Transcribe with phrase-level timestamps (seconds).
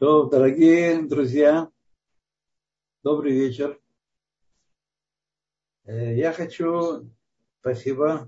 [0.00, 1.68] То, дорогие друзья,
[3.02, 3.78] добрый вечер.
[5.84, 7.10] Э, я хочу,
[7.60, 8.26] спасибо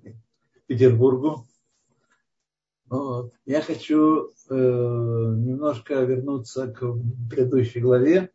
[0.67, 1.49] Петербургу.
[2.91, 3.33] Вот.
[3.47, 6.85] Я хочу э, немножко вернуться к
[7.31, 8.31] предыдущей главе,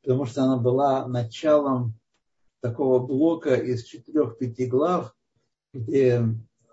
[0.00, 1.94] потому что она была началом
[2.60, 5.16] такого блока из четырех-пяти глав,
[5.72, 6.22] где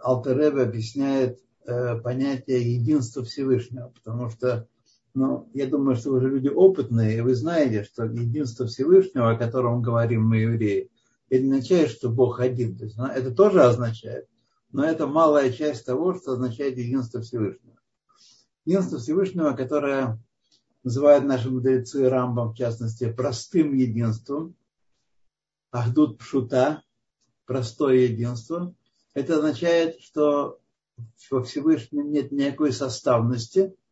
[0.04, 4.68] Алтеребе объясняет э, понятие единства Всевышнего, потому что
[5.16, 9.82] ну, я думаю, что уже люди опытные, и вы знаете, что единство Всевышнего, о котором
[9.82, 10.92] говорим мы, евреи,
[11.30, 12.78] это означает, что Бог один.
[12.78, 14.28] То есть, ну, это тоже означает,
[14.72, 17.80] но это малая часть того, что означает единство Всевышнего.
[18.66, 20.20] Единство Всевышнего, которое
[20.84, 24.56] называют наши мудрецы Рамбом, в частности, простым единством,
[25.72, 26.84] Ахдут Пшута,
[27.46, 28.76] простое единство,
[29.14, 30.60] это означает, что
[31.32, 33.74] во Всевышнем нет никакой составности–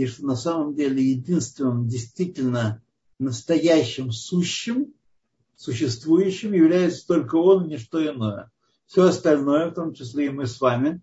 [0.00, 2.82] и что на самом деле единственным действительно
[3.18, 4.94] настоящим сущим,
[5.56, 8.50] существующим является только он, ничто иное.
[8.86, 11.02] Все остальное, в том числе и мы с вами,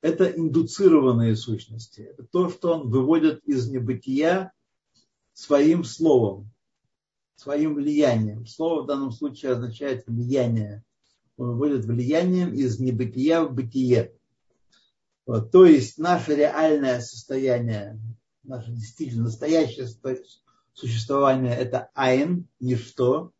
[0.00, 2.02] это индуцированные сущности.
[2.02, 4.52] Это то, что он выводит из небытия
[5.32, 6.52] своим словом,
[7.34, 8.46] своим влиянием.
[8.46, 10.84] Слово в данном случае означает влияние.
[11.36, 14.12] Он выводит влиянием из небытия в бытие.
[15.26, 17.98] Вот, то есть наше реальное состояние,
[18.42, 19.88] наше действительно настоящее
[20.74, 23.32] существование– это айн, ничто.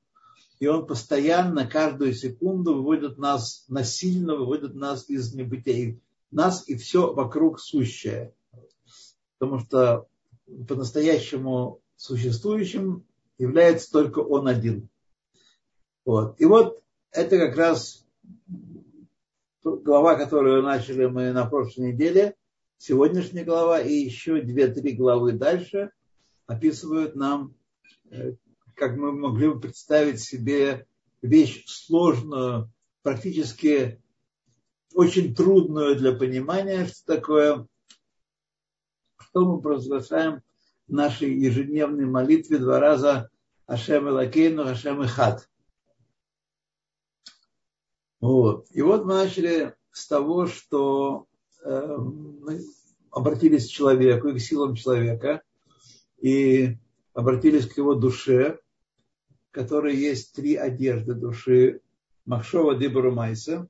[0.60, 5.98] И он постоянно, каждую секунду выводит нас, насильно выводит нас из небытия.
[6.30, 8.34] Нас и все вокруг сущее.
[9.38, 10.06] Потому что
[10.66, 13.04] по-настоящему существующим
[13.36, 14.88] является только он один.
[16.04, 16.40] Вот.
[16.40, 18.04] И вот это как раз
[19.64, 22.36] глава, которую начали мы на прошлой неделе,
[22.76, 25.90] сегодняшняя глава и еще две-три главы дальше
[26.46, 27.54] описывают нам,
[28.10, 28.34] э,
[28.74, 30.86] как мы могли бы представить себе
[31.22, 32.70] вещь сложную,
[33.02, 34.02] практически
[34.92, 37.66] очень трудную для понимания, что такое,
[39.16, 40.42] что мы провозглашаем
[40.86, 43.30] в нашей ежедневной молитве два раза
[43.66, 45.48] Ашем Элакейну, Ашем Ихад.
[48.24, 48.68] Вот.
[48.72, 51.26] И вот мы начали с того, что
[51.62, 52.58] э, мы
[53.10, 55.42] обратились к человеку и к силам человека,
[56.22, 56.78] и
[57.12, 58.60] обратились к его душе,
[59.50, 61.82] в которой есть три одежды души.
[62.24, 63.68] Махшова Дебору Майса,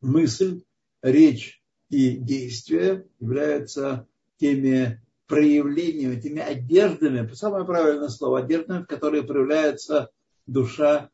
[0.00, 0.64] мысль,
[1.00, 4.08] речь и действие являются
[4.38, 10.10] теми проявлениями, теми одеждами, самое правильное слово, одеждами, в которые проявляется
[10.46, 11.10] душа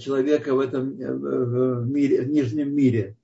[0.00, 3.16] человека в этом э, в мире, в нижнем мире.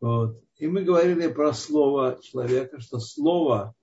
[0.00, 0.40] Вот.
[0.58, 3.74] И мы говорили про слово человека, что слово,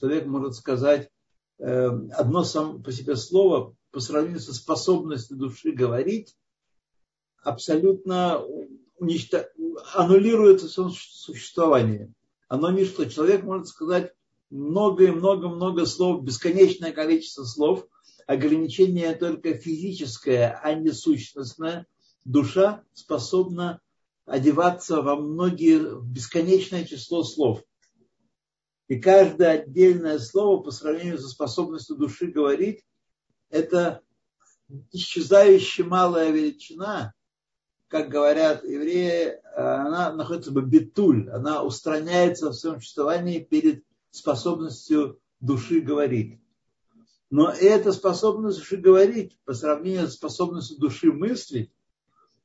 [0.00, 1.10] человек может сказать,
[1.58, 6.36] э, одно сам по себе слово по сравнению со способностью души говорить,
[7.42, 8.42] абсолютно
[8.98, 9.42] уничтож...
[9.94, 12.12] аннулируется в существование.
[12.48, 13.04] Оно ничто.
[13.04, 14.12] Человек может сказать
[14.50, 17.86] много и много-много слов, бесконечное количество слов,
[18.26, 21.86] ограничение только физическое, а не сущностное,
[22.24, 23.80] душа способна
[24.26, 27.62] одеваться во многие, в бесконечное число слов.
[28.88, 32.84] И каждое отдельное слово по сравнению со способностью души говорить,
[33.50, 34.00] это
[34.92, 37.14] исчезающая малая величина,
[37.88, 45.80] как говорят евреи, она находится в битуль, она устраняется в своем существовании перед способностью души
[45.80, 46.40] говорить.
[47.30, 51.72] Но эта способность души говорить по сравнению с способностью души мыслить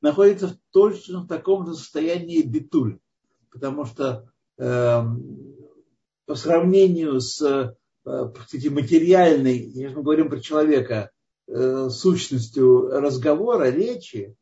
[0.00, 2.98] находится в точно в таком же состоянии битуль.
[3.50, 5.02] Потому что э,
[6.26, 7.74] по сравнению с э,
[8.34, 11.10] кстати, материальной, если мы говорим про человека,
[11.46, 14.34] э, сущностью разговора, речи,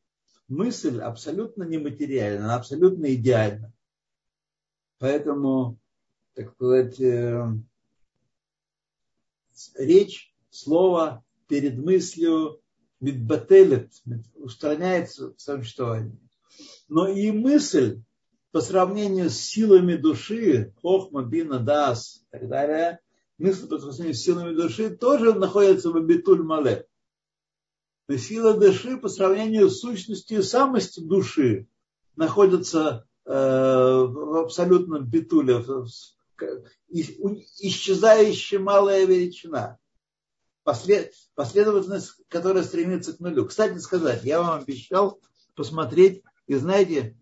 [0.49, 3.73] мысль абсолютно нематериальна, она абсолютно идеальна.
[4.99, 5.79] Поэтому,
[6.35, 7.47] так сказать, э,
[9.77, 12.61] речь слово перед мыслью
[13.01, 13.93] мидбателет,
[14.35, 16.19] устраняется в своем существовании.
[16.89, 18.03] Но и мысль
[18.51, 23.01] по сравнению с силами души, хохма, бина, дас и так далее,
[23.39, 26.87] мысль по сравнению с силами души тоже находится в абитуль мале.
[28.09, 31.69] Но сила души по сравнению с сущностью самости души
[32.17, 35.63] находится э, в абсолютном битуле,
[36.89, 39.79] исчезающая малая величина
[40.69, 43.47] послед, последовательность, которая стремится к нулю.
[43.47, 45.19] Кстати сказать, я вам обещал
[45.55, 47.17] посмотреть, и знаете,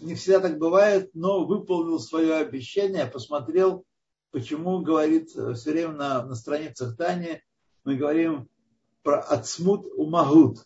[0.00, 3.84] не всегда так бывает, но выполнил свое обещание, посмотрел
[4.32, 7.40] почему говорит все время на, на страницах Тани,
[7.84, 8.48] мы говорим
[9.02, 10.58] про отсмут умагут.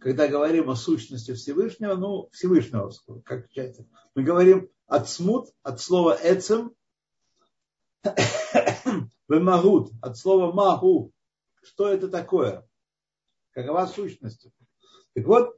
[0.00, 2.92] Когда говорим о сущности Всевышнего, ну, Всевышнего,
[3.24, 3.80] как часть.
[4.14, 6.72] Мы говорим отсмут от слова эцем,
[9.28, 11.12] вемагут, от слова магу.
[11.62, 12.66] Что это такое?
[13.52, 14.48] Какова сущность?
[15.14, 15.56] Так вот,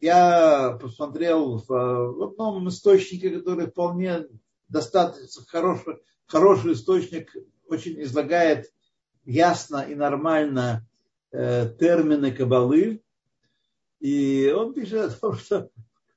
[0.00, 4.26] я посмотрел в, в одном источнике, который вполне
[4.68, 7.34] достаточно хороший, хороший источник,
[7.66, 8.72] очень излагает
[9.24, 10.86] ясно и нормально
[11.32, 13.02] э, термины кабалы.
[14.00, 15.70] И он пишет о том, что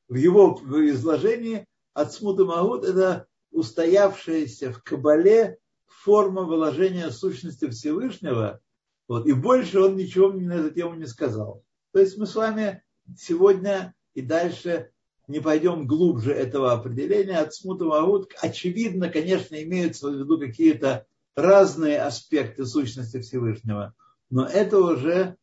[0.07, 8.59] в его изложении от смуты Магут это устоявшаяся в кабале форма выложения сущности Всевышнего.
[9.07, 11.63] Вот, и больше он ничего мне на эту тему не сказал.
[11.91, 12.83] То есть мы с вами
[13.17, 14.91] сегодня и дальше
[15.27, 17.37] не пойдем глубже этого определения.
[17.37, 21.05] От смута Магут, очевидно, конечно, имеются в виду какие-то
[21.35, 23.93] разные аспекты сущности Всевышнего.
[24.29, 25.37] Но это уже,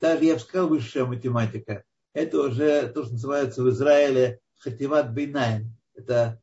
[0.00, 1.84] даже я бы сказал, высшая математика.
[2.12, 5.72] Это уже то, что называется в Израиле хативат бейнайн.
[5.94, 6.40] Это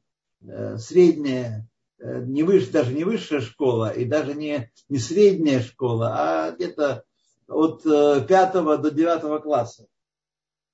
[0.78, 1.68] средняя,
[2.00, 7.04] э, не выше, даже не высшая школа, и даже не, не средняя школа, а где-то
[7.48, 9.88] от э, пятого до девятого класса.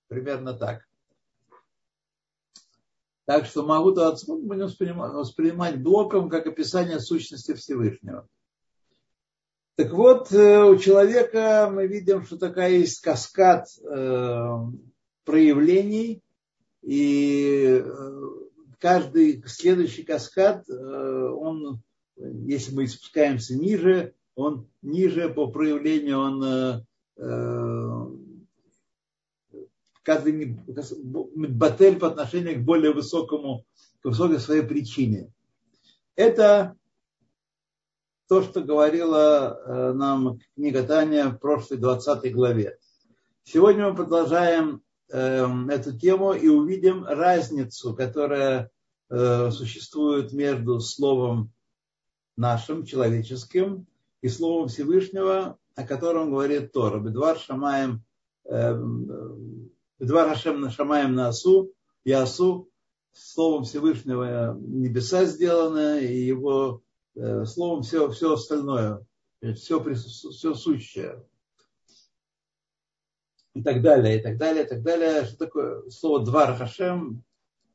[0.07, 0.88] Примерно так.
[3.25, 8.27] Так что могу то отсмут будем воспринимать, воспринимать блоком как описание сущности Всевышнего.
[9.75, 14.57] Так вот, э, у человека мы видим, что такая есть каскад э,
[15.23, 16.21] проявлений,
[16.81, 18.41] и э,
[18.81, 21.81] каждый следующий каскад, он,
[22.18, 26.86] если мы спускаемся ниже, он ниже по проявлению, он
[30.04, 30.57] каждый
[31.36, 33.66] батель по отношению к более высокому,
[34.01, 35.31] к высокой своей причине.
[36.16, 36.75] Это
[38.28, 42.78] то, что говорила э, нам книга Таня в прошлой 20 главе.
[43.44, 44.81] Сегодня мы продолжаем
[45.18, 48.69] эту тему и увидим разницу, которая
[49.10, 51.52] э, существует между словом
[52.38, 53.88] нашим, человеческим,
[54.22, 57.00] и словом Всевышнего, о котором говорит Тора.
[57.00, 58.04] Бедвар Шамаем
[58.46, 59.72] эм,
[60.02, 61.74] Два Рашем Шамаем на Асу,
[62.04, 62.69] Ясу,
[63.14, 66.81] словом Всевышнего небеса сделано, и его
[67.16, 69.06] э, словом все, все остальное,
[69.56, 71.24] все, все сущее.
[73.53, 75.25] И так далее, и так далее, и так далее.
[75.25, 77.24] Что такое слово Двар Хашем?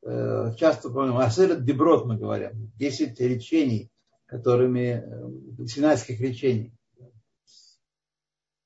[0.02, 2.72] Э, часто, по-моему, Асерет Деброд мы говорим.
[2.76, 3.90] Десять речений,
[4.24, 6.72] которыми, э, синайских речений.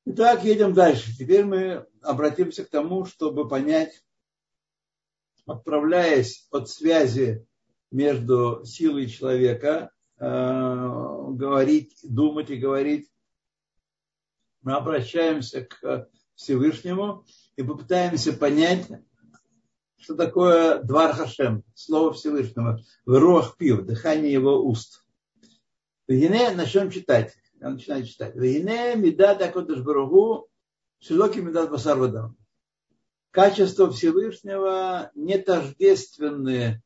[0.05, 1.17] Итак, едем дальше.
[1.17, 4.05] Теперь мы обратимся к тому, чтобы понять,
[5.47, 7.47] отправляясь от связи
[7.91, 13.11] между силой человека, э, говорить, думать и говорить,
[14.63, 16.09] мы обращаемся к
[16.41, 17.27] Всевышнему
[17.57, 18.89] и попытаемся понять,
[19.99, 25.05] что такое Двар Хашем, слово Всевышнего, в Руах Пив, дыхание его уст.
[26.09, 27.35] И начнем читать.
[27.61, 28.35] Он начинает читать.
[28.35, 30.49] Вейне медат акодыш баругу
[30.99, 32.37] шилоки медат басар вадам.
[33.31, 36.83] Качества Всевышнего не тождественны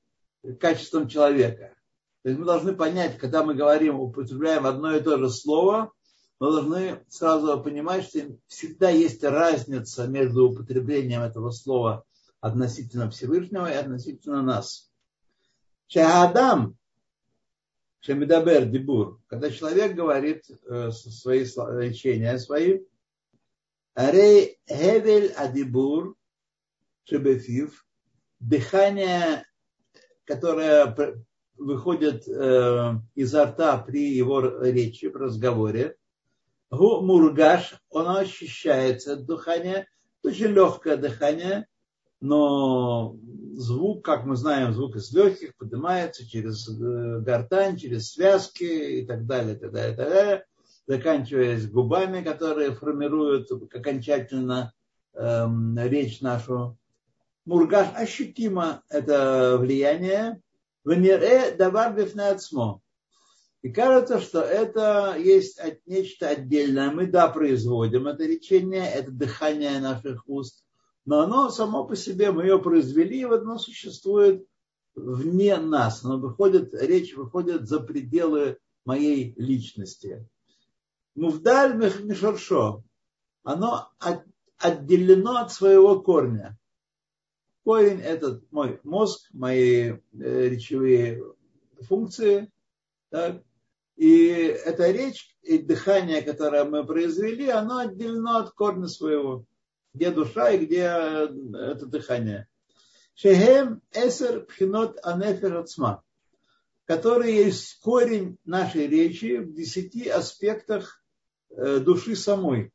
[0.58, 1.74] качествам человека.
[2.22, 5.92] То есть мы должны понять, когда мы говорим, употребляем одно и то же слово,
[6.40, 12.04] мы должны сразу понимать, что всегда есть разница между употреблением этого слова
[12.40, 14.90] относительно Всевышнего и относительно нас.
[15.86, 16.76] Шахадам
[18.00, 22.80] Шемидабер Дибур, когда человек говорит э, свои речения свои,
[23.94, 26.16] Арей Хевель Адибур
[27.04, 27.86] Шебефив,
[28.40, 29.46] дыхание,
[30.24, 31.16] которое
[31.56, 35.96] выходит э, изо рта при его речи, при разговоре,
[36.70, 39.86] Мургаш, оно ощущается дыхание,
[40.22, 41.66] очень легкое дыхание,
[42.20, 43.16] но
[43.52, 49.26] звук, как мы знаем, звук из легких поднимается через э, гортань, через связки и так
[49.26, 50.44] далее, так далее, так далее,
[50.86, 54.72] заканчиваясь губами, которые формируют окончательно
[55.14, 56.76] эм, речь нашу.
[57.44, 60.40] Мургаш ощутимо это влияние.
[60.84, 62.80] Венере давар бифнацмо.
[63.64, 66.92] И кажется, что это есть нечто отдельное.
[66.92, 70.64] Мы, да, производим это речение, это дыхание наших уст
[71.04, 74.46] но оно само по себе, мы ее произвели, и оно существует
[74.94, 76.04] вне нас.
[76.04, 80.26] Оно выходит, речь выходит за пределы моей личности.
[81.14, 82.82] Мувдаль мишаршо,
[83.42, 83.90] оно
[84.58, 86.58] отделено от своего корня.
[87.64, 91.22] Корень– это мой мозг, мои э, речевые
[91.82, 92.50] функции.
[93.10, 93.42] Так?
[93.96, 99.44] И эта речь и дыхание, которое мы произвели, оно отделено от корня своего.
[99.92, 102.48] Где душа и где это дыхание.
[103.14, 106.02] Шехем эсер пхинот анефер ацма,
[106.84, 111.00] который есть корень нашей речи в десяти аспектах
[111.50, 112.72] э, души самой.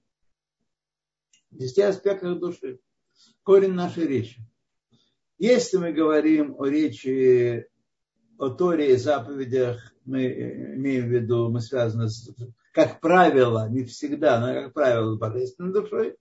[1.51, 2.79] В десяти аспектах души.
[3.43, 4.39] Корень нашей речи.
[5.37, 7.67] Если мы говорим о речи,
[8.37, 10.25] о Торе и заповедях, мы
[10.75, 12.29] имеем в виду, мы связаны с,
[12.73, 16.17] как правило, не всегда, но как правило, с божественной душой.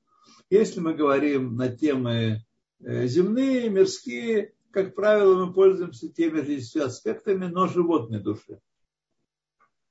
[0.51, 2.43] Если мы говорим на темы
[2.81, 8.61] Э, земные, мирские, как правило, мы пользуемся теми же аспектами, но животной души.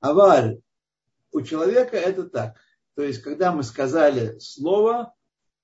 [0.00, 0.60] Аваль
[1.32, 2.56] у человека это так.
[2.94, 5.14] То есть, когда мы сказали слово,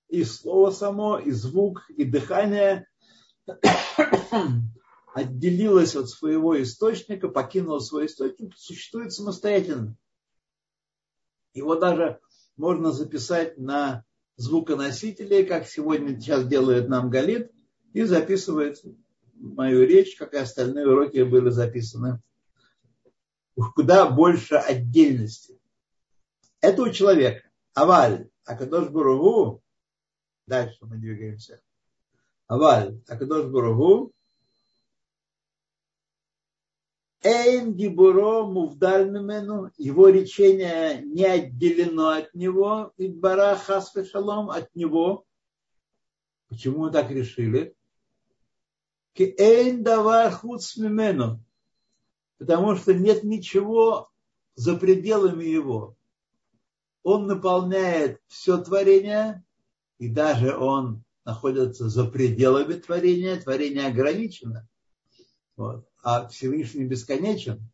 [0.09, 2.87] и слово само, и звук, и дыхание
[5.15, 9.97] отделилось от своего источника, покинуло свой источник, существует самостоятельно.
[11.55, 12.21] Его даже
[12.57, 14.05] можно записать на
[14.37, 17.53] звуконосителей, как сегодня сейчас делает нам Галит,
[17.93, 18.83] и записывает
[19.35, 22.21] мою речь, как и остальные уроки были записаны.
[23.77, 25.61] Куда больше отдельности.
[26.61, 27.49] Это у человека.
[27.73, 29.63] Аваль, Акадош Буругу,
[30.49, 31.61] дальше мы двигаемся.
[32.49, 34.13] Аваль, Акадош Буругу,
[37.25, 44.75] Эйн Дибуро Мувдаль Мимену, его речение не отделено от него, и Бара Хасфе Шалом от
[44.77, 45.25] него.
[46.49, 47.75] Почему мы так решили?
[49.17, 51.43] Эйн Давар Хуц Мимену,
[52.37, 54.11] потому что нет ничего
[54.55, 55.97] за пределами его.
[57.03, 59.43] Он наполняет все творение,
[59.99, 64.69] и даже он находится за пределами творения, творение ограничено.
[65.57, 67.67] Вот а Всевышний бесконечен,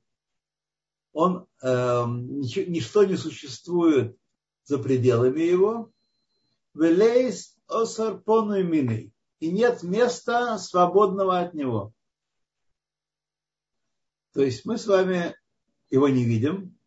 [1.12, 4.16] он, э, ничто не существует
[4.64, 5.90] за пределами его.
[6.74, 9.12] Велейс осарпону мины.
[9.40, 11.92] И нет места свободного от него.
[14.32, 15.34] То есть мы с вами
[15.90, 16.78] его не видим.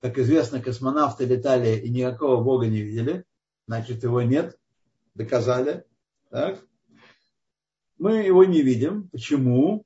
[0.00, 3.24] Как известно, космонавты летали и никакого Бога не видели.
[3.66, 4.56] Значит, его нет.
[5.14, 5.84] Доказали.
[6.30, 6.64] Так?
[7.96, 9.08] Мы его не видим.
[9.08, 9.84] Почему?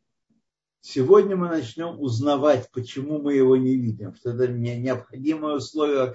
[0.84, 6.12] Сегодня мы начнем узнавать, почему мы его не видим, что это необходимое условие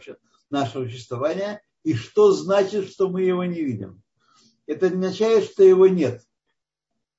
[0.50, 4.03] нашего существования, и что значит, что мы его не видим.
[4.65, 6.21] Это означает, что его нет.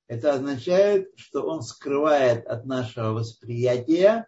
[0.07, 4.27] Это означает, что он скрывает от нашего восприятия,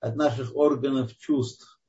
[0.00, 1.80] от наших органов чувств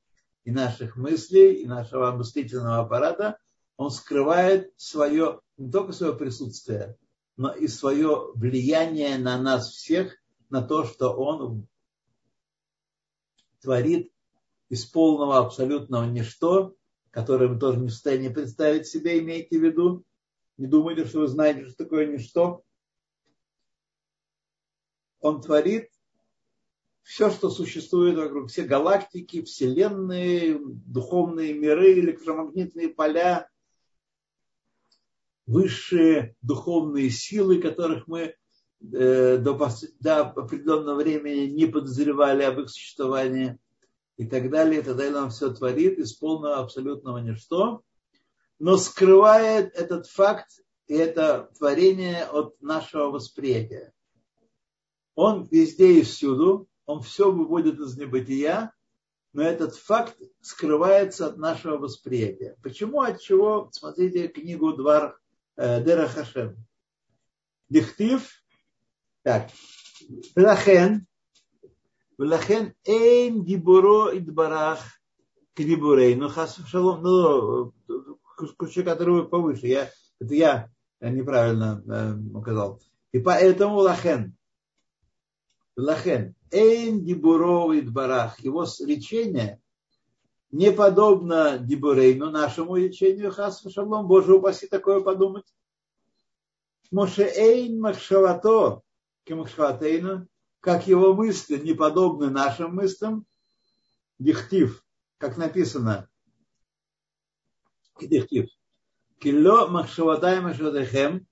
[0.44, 3.38] и наших мыслей, и нашего мыслительного аппарата,
[3.76, 6.96] он скрывает свое, не только свое присутствие,
[7.36, 10.16] но и свое влияние на нас всех
[10.50, 11.66] на то, что он
[13.60, 14.12] творит
[14.68, 16.74] из полного абсолютного ничто,
[17.10, 20.04] которое мы тоже не в состоянии представить себе, имейте в виду.
[20.56, 22.62] Не думайте, что вы знаете, что такое ничто.
[25.20, 25.90] Он творит
[27.02, 33.48] все, что существует вокруг, все галактики, вселенные, духовные миры, электромагнитные поля,
[35.46, 38.36] высшие духовные силы, которых мы
[38.80, 39.38] до,
[40.00, 43.58] до определенного времени не подозревали об их существовании
[44.16, 44.80] и так далее.
[44.80, 47.82] И тогда он все творит из полного абсолютного ничто,
[48.58, 50.48] но скрывает этот факт
[50.88, 53.92] и это творение от нашего восприятия.
[55.14, 58.72] Он везде и всюду, он все выводит из небытия,
[59.34, 62.56] но этот факт скрывается от нашего восприятия.
[62.62, 63.68] Почему, от чего?
[63.72, 65.18] Смотрите книгу Двар
[65.56, 66.56] э, Дера Хашем.
[67.68, 68.42] Дихтив
[69.22, 69.50] так.
[70.36, 71.06] Велахен.
[72.18, 74.80] Велахен эйн дибуро идбарах
[75.54, 76.14] к дибурей.
[76.14, 77.72] Ну, хас шалом, ну,
[78.56, 79.66] ключи, которые повыше.
[79.66, 80.70] Я, это я
[81.00, 82.80] э, неправильно э, указал.
[83.12, 84.36] И поэтому лахен.
[85.76, 86.34] Лахен.
[86.50, 88.40] Эйн дибуро идбарах.
[88.40, 89.60] Его речение
[90.50, 94.06] не подобно дибурейну, нашему речению хас шалом.
[94.06, 95.44] Боже упаси такое подумать.
[96.90, 98.82] Моше эйн махшавато
[99.28, 100.26] Кемахшватейна,
[100.60, 103.26] как его мысли не подобны нашим мыслям,
[104.18, 104.82] дихтив,
[105.18, 106.08] как написано,
[108.00, 108.48] дихтив,
[109.18, 111.26] килло махшаватай машватехем,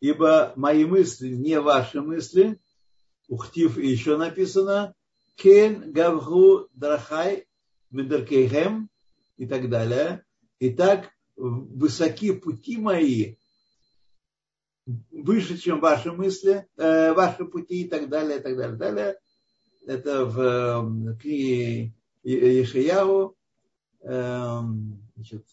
[0.00, 2.60] ибо мои мысли не ваши мысли,
[3.28, 4.94] ухтив еще написано,
[5.36, 7.46] кен гавху драхай
[7.90, 8.90] медаркейхем
[9.36, 10.24] и так далее.
[10.58, 13.36] Итак, высоки пути мои,
[15.22, 19.20] выше, чем ваши мысли, э, ваши пути и так далее, и так далее, и далее.
[19.86, 23.36] это в э, книге Ешиягу,
[24.02, 25.46] эм, значит,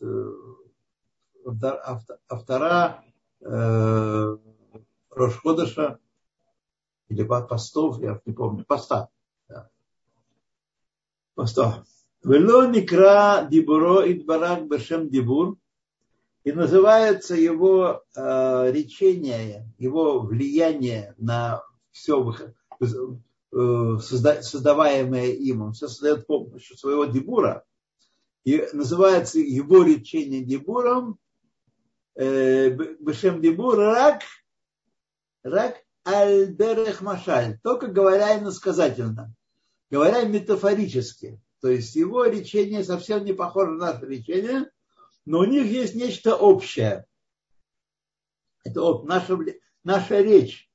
[2.27, 3.03] автора
[3.41, 4.37] э,
[5.11, 5.99] Рошходыша
[7.09, 9.09] или постов, я не помню, поста.
[9.47, 9.69] Да.
[11.35, 11.83] Поста.
[12.23, 15.57] Вело никра дибуро идбарак бешем дибур.
[16.43, 22.35] И называется его э, речение, его влияние на все
[22.81, 25.61] э, создаваемое им.
[25.61, 27.63] Он все создает помощью своего дебура.
[28.43, 31.17] И называется его речение дебуром
[32.15, 34.23] э, Бешем дебур рак,
[35.43, 37.57] рак аль-дерех машаль.
[37.63, 39.33] Только говоря иносказательно.
[39.89, 41.39] Говоря метафорически.
[41.61, 44.69] То есть его речение совсем не похоже на наше речение,
[45.25, 47.05] но у них есть нечто общее.
[48.63, 49.37] Это вот наша,
[49.83, 50.69] наша речь.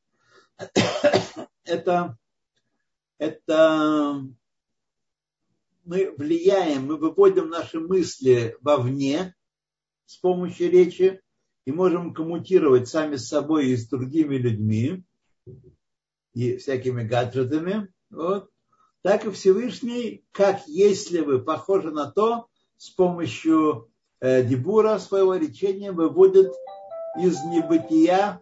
[1.64, 2.18] это,
[3.18, 4.22] это
[5.84, 9.34] мы влияем, мы выводим наши мысли вовне
[10.06, 11.22] с помощью речи
[11.64, 15.04] и можем коммутировать сами с собой и с другими людьми
[16.34, 17.92] и всякими гаджетами.
[18.10, 18.50] Вот.
[19.02, 26.52] Так и Всевышний, как если бы похоже на то, с помощью дебура своего речения выводит
[27.16, 28.40] из небытия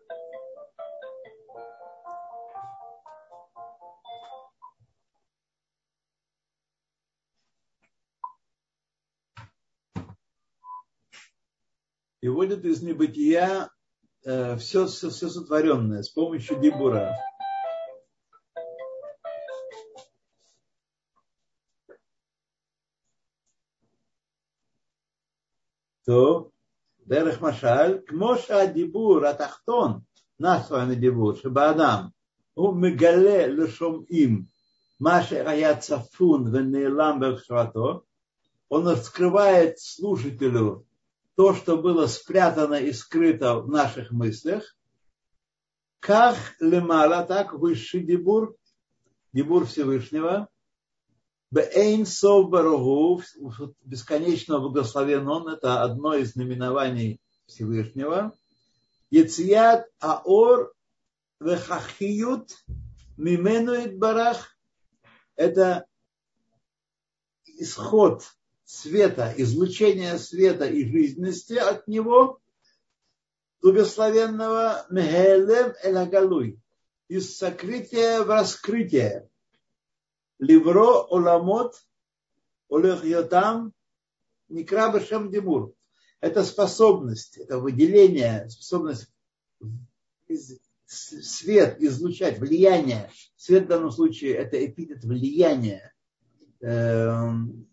[12.27, 13.71] и вводит из небытия
[14.25, 17.17] э, все, все, все сотворенное с помощью дебура.
[27.07, 30.05] Дерех Машаль, Кмоша Дибур Атахтон,
[30.39, 32.13] наш с вами Дибур, Шабаадам,
[32.57, 34.51] у Мегале Лешом им,
[34.99, 38.03] Маша Аят Сафун, Венейлам Бекшвато,
[38.69, 40.85] он раскрывает слушателю
[41.37, 44.77] то, что было спрятано и скрыто в наших мыслях,
[46.01, 48.57] как лемала, так высший дебур,
[49.33, 50.49] дебур Всевышнего,
[51.51, 53.23] Бейн Сов Баругу,
[53.85, 58.33] бесконечно благословен он, это одно из наименований Всевышнего.
[59.11, 60.73] Яцият Аор
[61.39, 62.51] Вехахиют
[63.17, 64.57] Мименуит Барах,
[65.37, 65.87] это
[67.47, 68.25] исход
[68.65, 72.41] света, излучение света и жизненности от него,
[73.63, 76.61] благословенного Мехелем Элагалуй,
[77.09, 79.29] из сокрытия в раскрытие.
[80.39, 81.75] Ливро Оламот
[82.71, 83.73] Олег Йотам
[84.49, 85.73] Никра Башем Димур.
[86.21, 89.09] Это способность, это выделение, способность
[90.87, 93.11] свет излучать, влияние.
[93.37, 95.93] Свет в данном случае это эпитет влияния.
[96.61, 97.69] Эм,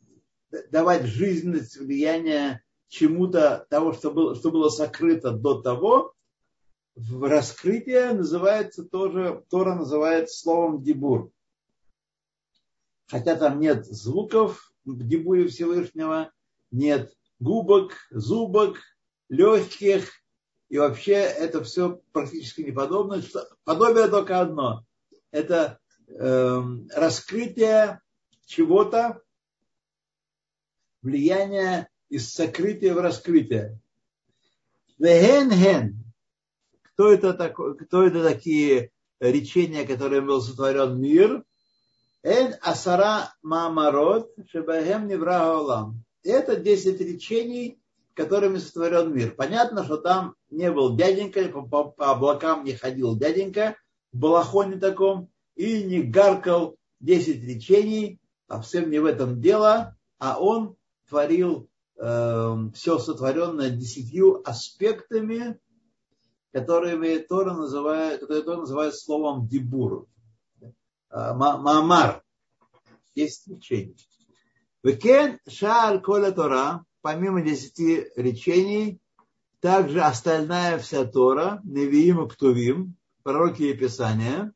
[0.71, 6.13] давать жизненность, влияние чему-то того, что было, что было сокрыто до того,
[6.95, 11.31] в раскрытие называется тоже, Тора называет словом дебур
[13.13, 16.31] хотя там нет звуков в дебуре Всевышнего,
[16.71, 18.79] нет губок, зубок,
[19.29, 20.09] легких,
[20.69, 23.21] и вообще это все практически не подобно.
[23.65, 24.83] Подобие только одно.
[25.29, 26.61] Это э,
[26.95, 28.01] раскрытие
[28.47, 29.21] чего-то,
[31.03, 33.79] влияние из сокрытия в раскрытие.
[34.97, 36.03] Вехен-хен.
[36.81, 41.43] Кто это, такой, кто это такие речения, которыми был сотворен мир?
[42.23, 46.05] Эн асара маамарот шебахем невра олам.
[46.23, 47.81] Это 10 речений,
[48.13, 49.35] которыми сотворен мир.
[49.35, 53.75] Понятно, что там не был дяденька, по, по облакам не ходил дяденька
[54.13, 60.39] в балахоне таком и не гаркал 10 речений, а всем не в этом дело, а
[60.39, 60.77] он
[61.09, 65.59] творил э, все сотворенное десятью аспектами,
[66.53, 70.07] которыми Тора называет, которые Тора называет словом дебур.
[71.13, 72.23] Маамар.
[73.15, 73.95] Есть исключение.
[74.83, 78.99] Векен шар коля Тора, помимо десяти речений,
[79.61, 84.51] также остальная вся Тора, Невиим и Ктувим, пророки и Писания,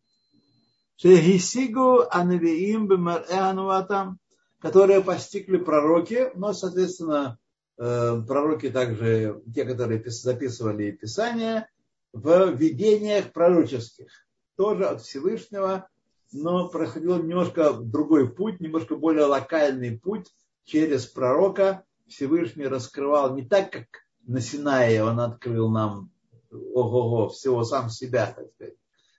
[0.98, 4.20] Шехисигу Анавиим Бемарэануатам,
[4.60, 7.38] которые постигли пророки, но, соответственно,
[7.76, 11.70] пророки также, те, которые записывали Писания,
[12.12, 14.10] в видениях пророческих,
[14.56, 15.88] тоже от Всевышнего,
[16.32, 20.34] но проходил немножко другой путь, немножко более локальный путь
[20.66, 21.84] через пророка.
[22.08, 23.88] Всевышний раскрывал не так, как
[24.26, 26.12] на Синае он открыл нам
[26.52, 28.76] ого-го, всего сам себя, так сказать,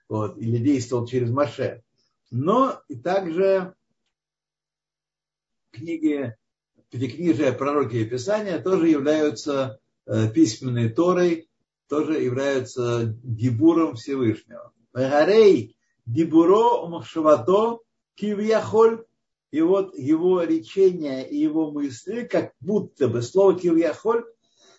[0.08, 1.82] вот, или действовал через Маше.
[2.30, 3.74] но и также
[5.70, 6.34] книги,
[6.90, 11.48] пятикнижия пророки и Писания тоже являются э, письменной Торой,
[11.88, 14.72] тоже являются дебуром Всевышнего.
[14.92, 15.76] Гарей
[16.08, 17.80] дебуро махшавато
[18.14, 19.04] кивьяхоль.
[19.50, 24.24] И вот его речение и его мысли, как будто бы слово кивьяхоль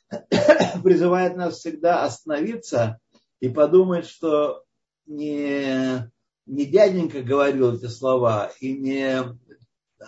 [0.84, 3.00] призывает нас всегда остановиться
[3.40, 4.64] и подумать, что
[5.08, 6.08] не,
[6.46, 9.24] не дяденька говорил эти слова, и не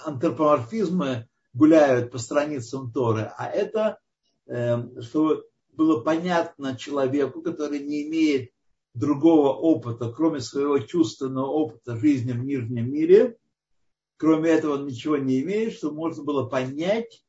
[0.05, 3.97] антропоморфизмы гуляют по страницам Торы, а это,
[4.45, 8.51] э, чтобы было понятно человеку, который не имеет
[8.93, 13.37] другого опыта, кроме своего чувственного опыта жизни в нижнем мире,
[14.17, 17.23] кроме этого он ничего не имеет, чтобы можно было понять,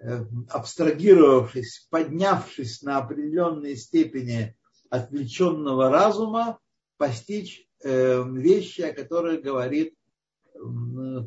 [0.00, 4.56] э, абстрагировавшись, поднявшись на определенные степени
[4.88, 6.58] отвлеченного разума,
[6.96, 9.94] постичь э, вещи, о которых говорит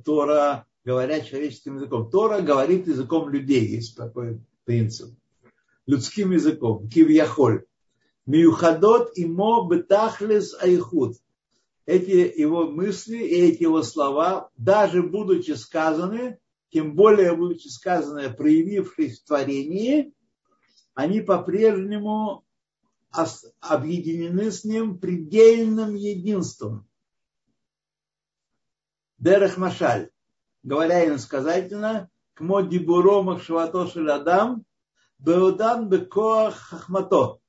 [0.06, 2.10] Тора, говоря человеческим языком.
[2.10, 5.14] Тора говорит языком людей, есть такой принцип.
[5.86, 6.88] Людским языком.
[6.90, 7.66] Кивьяхоль.
[8.26, 11.14] Миюхадот имо бетахлес айхуд.
[11.86, 19.22] Эти его мысли и эти его слова, даже будучи сказаны, тем более будучи сказаны, проявившись
[19.22, 20.14] в творении,
[20.96, 22.44] они по-прежнему
[23.60, 26.88] объединены с ним предельным единством.
[29.20, 30.10] Дерех Машаль,
[30.64, 34.66] говоря иносказательно, к моди буромах шватошель адам,
[35.20, 37.40] беудан бекоах хахмато,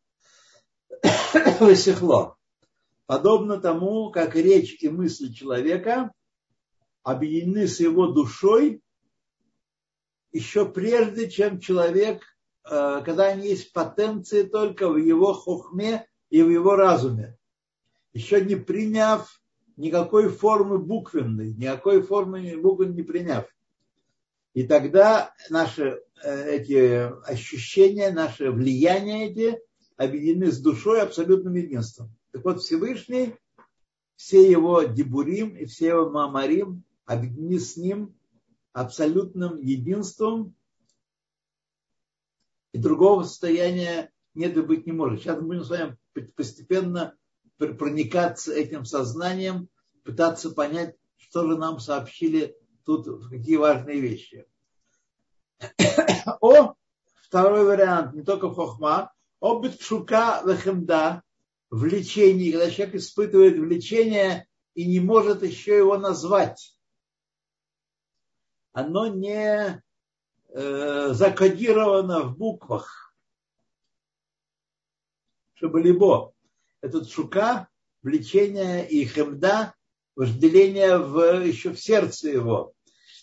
[1.61, 2.37] высехло
[3.07, 6.13] подобно тому, как речь и мысль человека
[7.03, 8.83] объединены с его душой
[10.33, 12.23] еще прежде, чем человек,
[12.69, 17.39] э, когда они есть потенции только в его хохме и в его разуме,
[18.13, 19.41] еще не приняв
[19.77, 23.47] никакой формы буквенной, никакой формы буквы не приняв.
[24.53, 29.61] И тогда наши э, эти ощущения, наши влияния эти
[29.97, 32.11] объединены с душой абсолютным единством.
[32.33, 33.35] Так вот, Всевышний,
[34.17, 38.15] все его дебурим и все его мамарим объединены с ним
[38.73, 40.55] абсолютным единством,
[42.73, 45.21] и другого состояния нет и быть не может.
[45.21, 45.97] Сейчас мы будем с вами
[46.37, 47.17] постепенно
[47.57, 49.71] проникаться этим сознанием,
[50.05, 52.55] пытаться понять, что же нам сообщили
[52.85, 54.47] тут, какие важные вещи.
[56.43, 56.75] О,
[57.23, 61.23] второй вариант, не только хохма, о битшука вехемда,
[61.71, 66.79] влечении, когда человек испытывает влечение и не может еще его назвать.
[68.73, 69.83] Оно не
[70.49, 73.15] э, закодировано в буквах.
[75.55, 76.35] Чтобы либо
[76.83, 77.69] этот шука,
[78.03, 79.75] влечение и хемда,
[80.15, 82.75] вожделение в, еще в сердце его,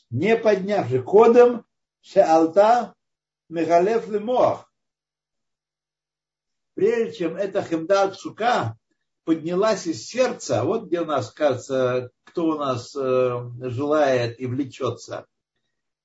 [0.10, 1.66] не поднявши кодом
[2.02, 2.96] шеалта
[3.50, 4.73] мегалев лемох,
[6.74, 8.78] прежде чем эта хемда шука
[9.26, 15.26] поднялась из сердца, вот где у нас, кажется, кто у нас э, желает и влечется.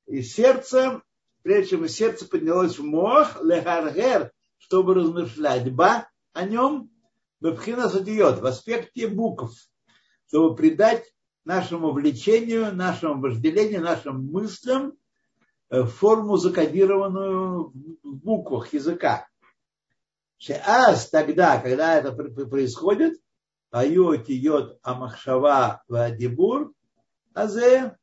[0.06, 1.02] Из сердца,
[1.42, 6.90] прежде чем из сердца поднялось в мох, лехаргер, чтобы размышлять ба о нем,
[7.40, 9.52] бабхина задает в аспекте букв,
[10.28, 11.12] чтобы придать
[11.44, 14.92] нашему влечению, нашему вожделению, нашим мыслям
[15.70, 19.27] э, форму закодированную в буквах языка.
[20.38, 23.20] Шеаз тогда, когда это происходит,
[23.70, 26.72] Ают йод амахшава вадибур,
[27.34, 27.98] азе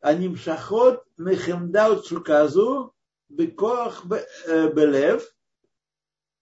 [0.00, 2.92] анимшахот мехемдаут шуказу
[3.28, 5.22] бекох э, белев,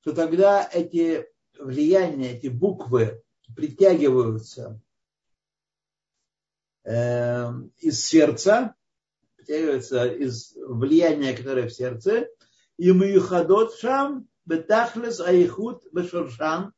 [0.00, 1.26] что тогда эти
[1.58, 3.22] влияния, эти буквы
[3.54, 4.80] притягиваются
[6.84, 8.74] э, из сердца,
[9.36, 12.28] притягиваются из влияния, которое в сердце,
[12.78, 16.72] и мюхадот шам бетахлес аихут бешуршан,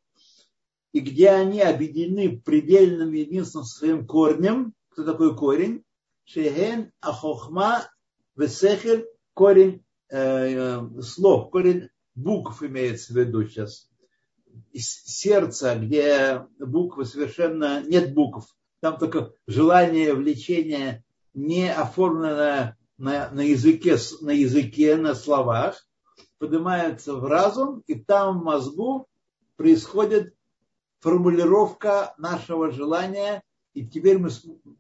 [0.93, 4.75] и где они объединены предельным единством своим корнем.
[4.91, 5.85] Кто такой корень?
[6.25, 7.89] Шеген ахохма
[8.37, 13.89] весехель, корень э, слов, корень букв имеется в виду сейчас.
[14.73, 18.55] Из сердца, где буквы совершенно нет букв.
[18.81, 25.87] Там только желание, влечение не оформлено на, на, языке, на языке, на словах,
[26.43, 29.07] поднимаются в разум, и там в мозгу
[29.55, 30.35] происходит
[30.99, 34.31] формулировка нашего желания, и теперь мы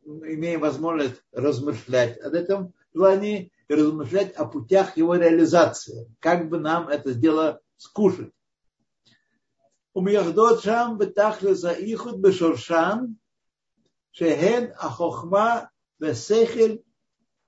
[0.04, 6.12] имеем возможность размышлять об этом желании и размышлять о путях его реализации.
[6.18, 8.32] Как бы нам это дело скушать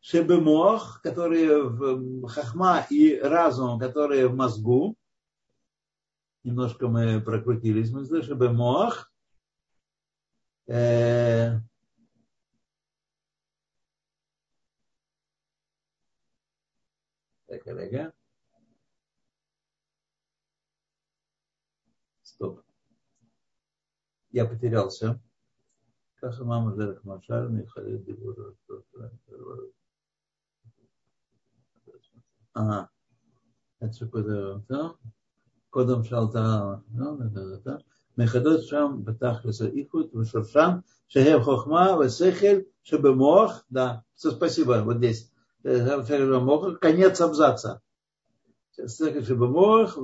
[0.04, 4.98] шебемох, которые в хахма и разум, которые в мозгу.
[6.42, 9.10] Немножко мы прокрутились, мы слышим шебемох.
[10.66, 11.58] Э,
[17.46, 18.12] так, коллега.
[22.22, 22.62] Стоп.
[24.32, 25.18] Я потерялся.
[26.16, 28.54] Каша мама Дерек Машар, Михаил Дебуров,
[32.57, 32.83] אה,
[33.81, 34.59] עד שקודם,
[35.69, 36.35] קודם שאלת,
[38.17, 40.69] מחדד שם בתכלס האיכות ושורשם,
[41.07, 45.31] שהם חוכמה ושכל שבמוח, да, спасибо, вот здесь,
[46.81, 47.81] конец абзаца.
[48.71, 49.97] Сехель שבמוח,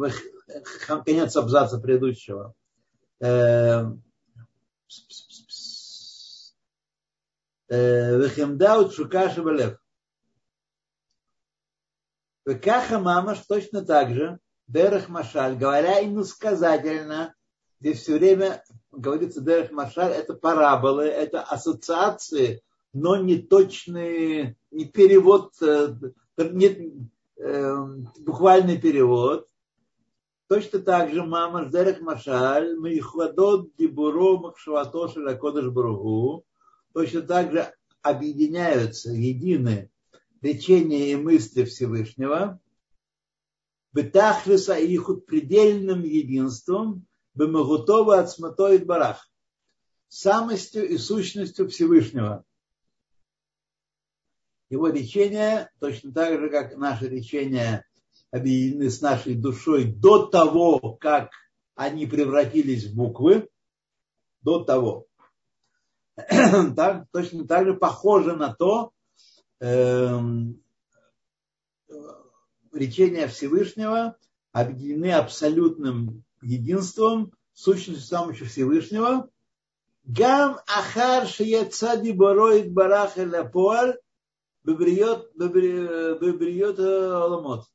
[1.06, 2.51] конец абзаца предыдущего.
[8.19, 9.73] וחמדה ותשוקה שבלב.
[12.46, 17.35] Векаха мамаш точно так же, Дерах Машаль, говоря ему сказательно,
[17.81, 25.53] здесь все время говорится Дерех Машаль, это параболы, это ассоциации, но не точный, не перевод,
[25.61, 25.94] э,
[26.38, 27.76] не, э,
[28.20, 29.48] буквальный перевод.
[30.48, 36.44] Точно так же мама Дерах Машаль, Михвадот Дибуро Махшавато Шилакодыш Бругу,
[36.92, 37.72] точно так же
[38.03, 39.89] объединяются, едины
[40.40, 42.61] речения и мысли Всевышнего,
[43.92, 49.29] бетахлиса и их предельным единством, бемагутова от сматой барах,
[50.09, 52.44] самостью и сущностью Всевышнего.
[54.68, 57.85] Его речения, точно так же, как наши речения
[58.31, 61.31] объединены с нашей душой до того, как
[61.74, 63.48] они превратились в буквы,
[64.42, 65.07] до того
[66.76, 68.92] так, точно так же похоже на то
[72.73, 74.16] речения Всевышнего
[74.53, 79.29] объединены абсолютным единством, сущностью самого Всевышнего.
[80.05, 83.99] Гам ахар шияцади бороид барах эля поаль
[84.64, 85.29] бебриот
[86.81, 87.66] аламот.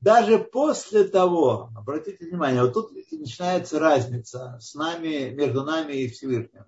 [0.00, 6.64] Даже после того, обратите внимание, вот тут начинается разница с нами, между нами и Всевышним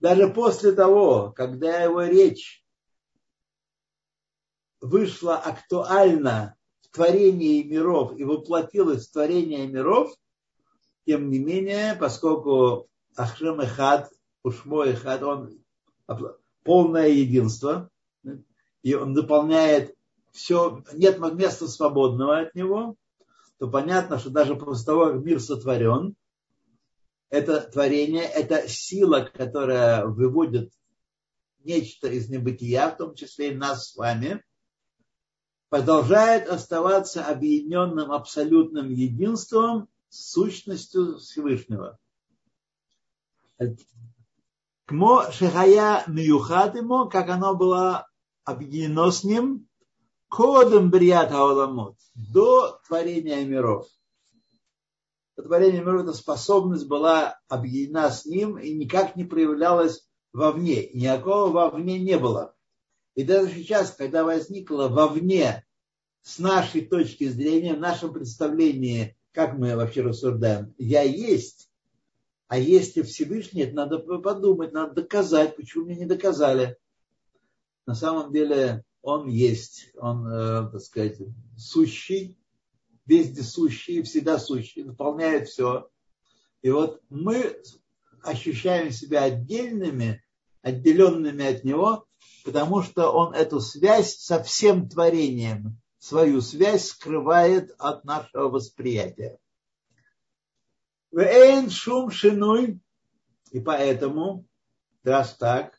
[0.00, 2.64] даже после того, когда его речь
[4.80, 10.14] вышла актуальна в творении миров и воплотилась в творение миров,
[11.06, 14.10] тем не менее, поскольку Ахшем Эхад,
[14.42, 15.58] Ушмо Эхад, он
[16.64, 17.90] полное единство,
[18.82, 19.94] и он дополняет
[20.32, 22.96] все, нет места свободного от него,
[23.58, 26.14] то понятно, что даже после того, как мир сотворен,
[27.30, 30.72] это творение, это сила, которая выводит
[31.64, 34.42] нечто из небытия, в том числе и нас с вами,
[35.68, 41.98] продолжает оставаться объединенным абсолютным единством с сущностью Всевышнего.
[44.86, 48.08] Кмо шехая миюхат ему, как оно было
[48.44, 49.68] объединено с ним,
[50.28, 53.86] кодом брият ауламот, до творения миров
[55.38, 60.90] сотворение мира, эта способность была объединена с ним и никак не проявлялась вовне.
[60.92, 62.56] Никакого вовне не было.
[63.18, 65.66] И даже сейчас, когда возникло вовне
[66.22, 71.68] с нашей точки зрения, в нашем представлении, как мы вообще рассуждаем, я есть,
[72.46, 76.78] а если Всевышний, это надо подумать, надо доказать, почему мне не доказали.
[77.86, 81.18] На самом деле он есть, он, э, так сказать,
[81.56, 82.38] сущий,
[83.04, 85.90] вездесущий, всегда сущий, наполняет все.
[86.62, 87.60] И вот мы
[88.22, 90.22] ощущаем себя отдельными,
[90.62, 92.07] отделенными от него,
[92.44, 99.38] потому что он эту связь со всем творением, свою связь скрывает от нашего восприятия.
[101.10, 102.80] Вейн шум шинуй,
[103.50, 104.46] и поэтому,
[105.02, 105.74] раз так,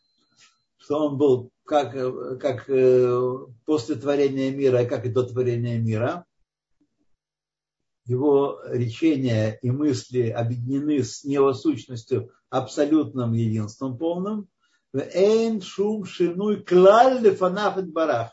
[0.77, 1.91] что он был как,
[2.39, 6.25] как э, после творения мира, как и до творения мира,
[8.05, 14.49] его речения и мысли объединены с его сущностью абсолютным единством полным.
[14.93, 18.32] Эйн шум шинуй клаль лефанафет барах.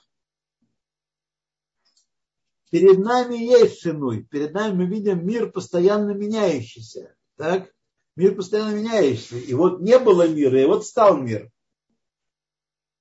[2.70, 4.24] Перед нами есть шинуй.
[4.24, 7.14] Перед нами мы видим мир постоянно меняющийся.
[7.36, 7.72] Так?
[8.16, 9.36] Мир постоянно меняющийся.
[9.36, 11.50] И вот не было мира, и вот стал мир.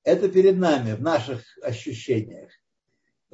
[0.03, 2.51] Это перед нами, в наших ощущениях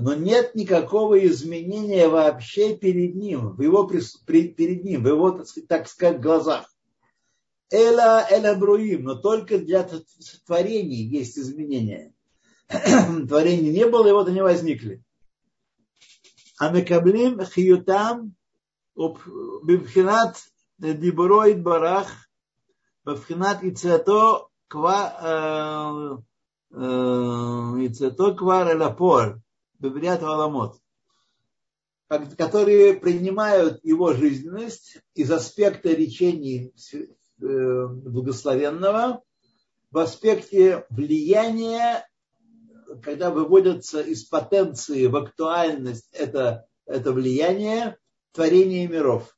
[0.01, 6.19] но нет никакого изменения вообще перед ним, в его, перед ним, в его, так сказать,
[6.19, 6.73] глазах.
[7.71, 9.87] Эла эла бруим, но только для
[10.45, 12.13] творений есть изменения.
[12.67, 15.01] Творений не было, и вот они возникли.
[16.57, 18.35] А мекаблим хиютам
[18.95, 20.37] бимхинат
[20.77, 22.07] диброид барах
[23.05, 26.21] бимхинат ицето ква
[27.79, 29.39] ицето квар элапор
[29.79, 30.75] бебриат аламот
[32.37, 36.97] которые принимают его жизненность из аспекта речений Э,
[37.41, 39.23] благословенного
[39.89, 42.07] в аспекте влияния,
[43.01, 47.97] когда выводятся из потенции в актуальность это, это влияние
[48.31, 49.37] творения миров.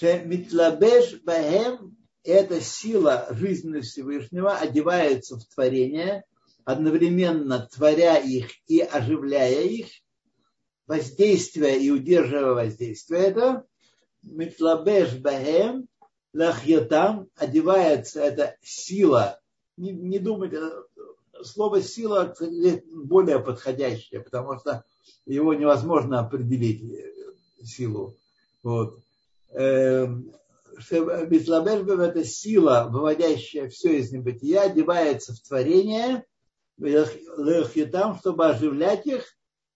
[0.00, 6.24] Митлабеш бахем эта сила жизни Всевышнего одевается в творение,
[6.64, 9.88] одновременно творя их и оживляя их,
[10.86, 13.64] воздействие и удерживая воздействие это,
[14.22, 15.88] Митлабеш бахем
[16.32, 19.40] лахьятам одевается эта сила.
[19.76, 20.60] Не, не думайте,
[21.42, 22.34] слово сила
[22.92, 24.84] более подходящее, потому что
[25.26, 28.16] его невозможно определить, э, силу.
[28.62, 29.00] Вот.
[29.50, 30.32] Эм,
[31.28, 36.24] Битлабешбев это сила, выводящая все из небытия, одевается в творение,
[36.78, 39.24] лехитам, чтобы оживлять их,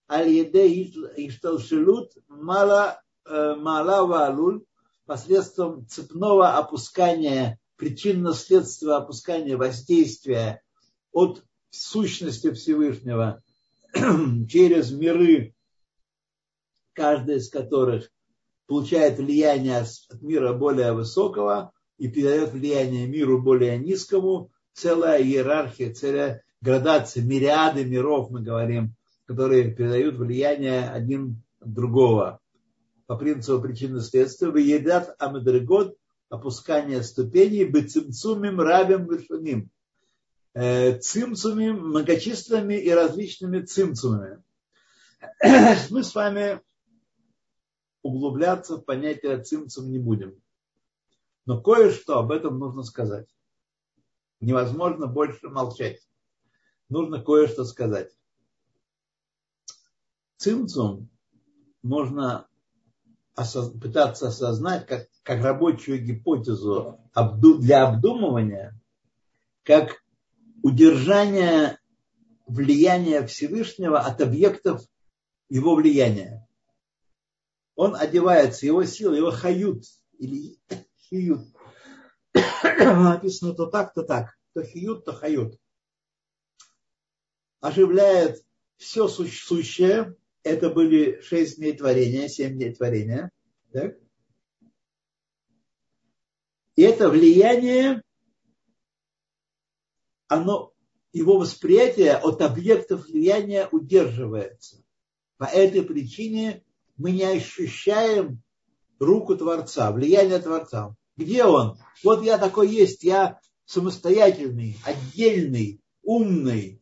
[0.09, 0.67] аль-еде
[1.17, 4.63] ишталшилут мала э, валуль,
[5.05, 10.61] посредством цепного опускания, причинно-следственного опускания воздействия
[11.11, 13.43] от сущности Всевышнего
[13.93, 15.53] через миры,
[16.93, 18.09] каждый из которых
[18.67, 26.43] получает влияние от мира более высокого и передает влияние миру более низкому, целая иерархия, целая
[26.61, 32.39] градация, мириады миров, мы говорим, которые передают влияние один другого
[33.07, 35.97] по принципу причины следствия, выедат амедрегот,
[36.29, 39.69] опускание ступеней, бецимцумим рабим вишуним.
[40.53, 44.41] Э, цимцумим, многочисленными и различными цимцумами.
[45.89, 46.61] Мы с вами
[48.01, 50.41] углубляться в понятие цимцум не будем.
[51.45, 53.27] Но кое-что об этом нужно сказать.
[54.39, 56.07] Невозможно больше молчать.
[56.89, 58.15] Нужно кое-что сказать.
[60.37, 61.09] Цимцум
[61.81, 62.47] можно
[63.35, 66.99] пытаться осознать как, как рабочую гипотезу
[67.39, 68.79] для обдумывания,
[69.63, 70.03] как
[70.63, 71.79] удержание
[72.47, 74.81] влияния Всевышнего от объектов
[75.49, 76.47] его влияния.
[77.75, 79.83] Он одевается, его сила, его хают,
[80.17, 80.57] или
[80.97, 81.45] хиют.
[82.63, 84.37] Написано то так, то так.
[84.53, 85.59] То хиют, то хают.
[87.59, 88.41] Оживляет
[88.77, 93.31] все сущее, это были шесть дней творения, семь дней творения.
[93.73, 93.97] Так?
[96.75, 98.03] И это влияние,
[100.27, 100.71] оно,
[101.13, 104.83] его восприятие от объектов влияния удерживается.
[105.37, 106.63] По этой причине
[106.95, 108.41] мы не ощущаем
[108.99, 110.95] руку Творца, влияние Творца.
[111.17, 111.79] Где он?
[112.03, 116.81] Вот я такой есть, я самостоятельный, отдельный, умный,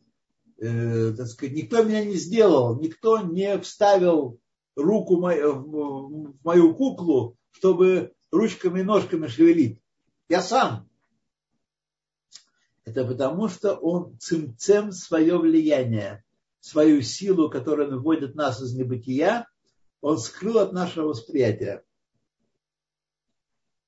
[0.64, 4.40] э, так сказать, никто меня не сделал, никто не вставил
[4.76, 9.80] руку в мою куклу, чтобы ручками и ножками шевелить.
[10.28, 10.88] Я сам.
[12.84, 16.24] Это потому, что он цимцем свое влияние,
[16.60, 19.48] свою силу, которая выводит нас из небытия,
[20.00, 21.82] он скрыл от нашего восприятия.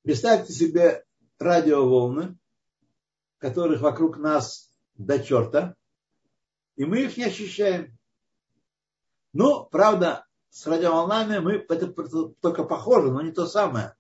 [0.03, 1.05] Представьте себе
[1.39, 2.39] радиоволны,
[3.39, 5.75] которых вокруг нас до черта,
[6.77, 7.97] и мы их не ощущаем.
[9.33, 11.89] Ну, правда, с радиоволнами мы это
[12.41, 13.95] только похоже, но не то самое.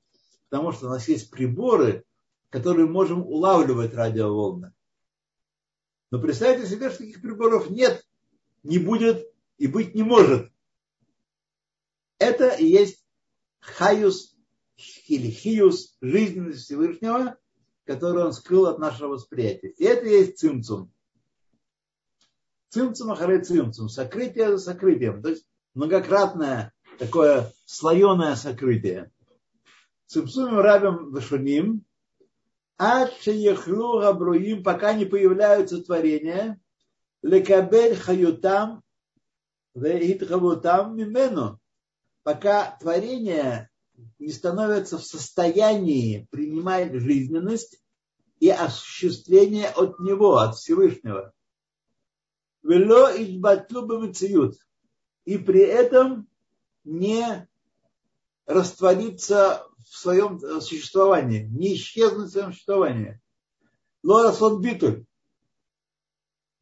[0.49, 2.05] Потому что у нас есть приборы,
[2.51, 4.73] которые можем улавливать радиоволны.
[6.11, 8.07] Но представьте себе, что таких приборов нет,
[8.63, 9.27] не будет
[9.59, 10.51] и быть не может.
[12.19, 13.05] Это и есть
[13.59, 14.37] хаюс
[15.09, 17.37] или хиюс жизненность Всевышнего,
[17.85, 19.69] которую он скрыл от нашего восприятия.
[19.69, 20.93] И это и есть цимцум.
[22.71, 23.89] Цимцум ахарей цимцум.
[23.89, 25.23] Сокрытие за сокрытием.
[25.23, 29.11] То есть многократное такое слоеное сокрытие.
[30.07, 31.85] Цимцумим рабим вешуним.
[32.79, 36.61] А шеехлу габруим, пока не появляются творения,
[37.23, 38.83] лекабель хаютам
[39.75, 41.59] веитхавутам мимену.
[42.23, 43.71] Пока творения
[44.19, 47.81] не становятся в состоянии принимать жизненность
[48.41, 51.33] и осуществление от него, от Всевышнего.
[52.67, 54.53] Вело избатлу
[55.25, 56.29] И при этом
[56.85, 57.49] не
[58.47, 63.21] раствориться в своем э, существовании, не исчезнуть в своем существовании.
[64.03, 65.05] Лорасон битуль.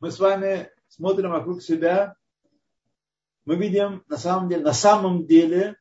[0.01, 2.17] Мы с вами смотрим вокруг себя,
[3.45, 5.77] мы видим, на самом деле, на самом деле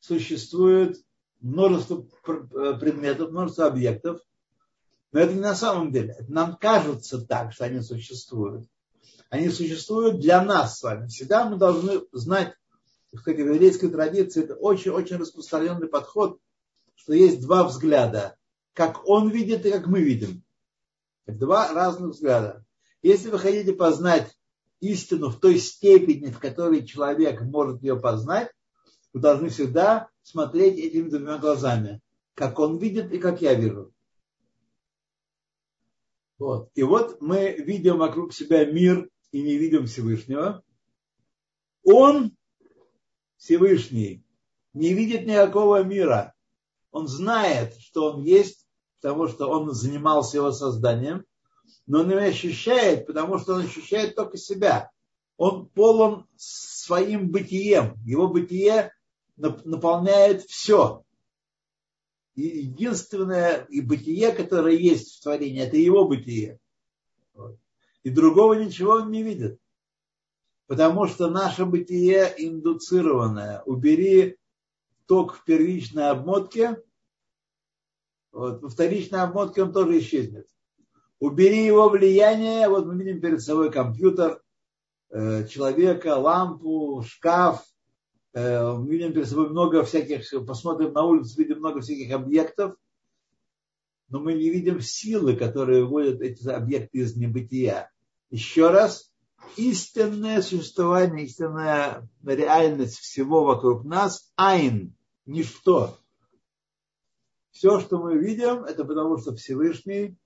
[0.00, 1.04] существует
[1.40, 4.20] множество э, предметов, множество объектов,
[5.12, 6.16] но это не на самом деле.
[6.18, 8.68] Это нам кажется так, что они существуют.
[9.30, 11.08] Они существуют для нас с вами.
[11.08, 12.54] Всегда мы должны знать,
[13.14, 16.40] что в еврейской традиции это очень-очень распространенный подход,
[16.94, 18.36] что есть два взгляда.
[18.72, 20.42] Как он видит и как мы видим.
[21.26, 22.64] Два разных взгляда.
[23.02, 24.34] Если вы хотите познать
[24.80, 28.50] истину в той степени, в которой человек может ее познать,
[29.12, 32.00] вы должны всегда смотреть этими двумя глазами.
[32.34, 33.92] Как он видит и как я вижу.
[36.38, 36.70] Вот.
[36.74, 40.62] И вот мы видим вокруг себя мир и не видим Всевышнего.
[41.84, 42.36] Он,
[43.36, 44.24] Всевышний,
[44.72, 46.34] не видит никакого мира.
[46.90, 48.66] Он знает, что он есть,
[49.00, 51.24] потому что он занимался его созданием,
[51.86, 54.90] но он не ощущает, потому что он ощущает только себя.
[55.36, 57.94] Он полон своим бытием.
[58.04, 58.92] Его бытие
[59.36, 61.04] наполняет все.
[62.34, 66.58] И единственное и бытие, которое есть в творении, это его бытие.
[68.02, 69.60] И другого ничего он не видит.
[70.66, 73.62] Потому что наше бытие индуцированное.
[73.62, 74.36] Убери
[75.06, 76.82] ток в первичной обмотке,
[78.30, 80.46] вот, во вторичной обмотке он тоже исчезнет.
[81.18, 84.40] Убери его влияние, вот мы видим перед собой компьютер,
[85.10, 87.64] э, человека, лампу, шкаф,
[88.34, 92.76] э, мы видим перед собой много всяких, посмотрим на улицу, видим много всяких объектов,
[94.08, 97.90] но мы не видим силы, которые выводят эти объекты из небытия.
[98.30, 99.12] Еще раз,
[99.56, 104.94] истинное существование, истинная реальность всего вокруг нас– айн,
[105.26, 105.98] ничто.
[107.50, 110.16] Все, что мы видим, это потому что Всевышний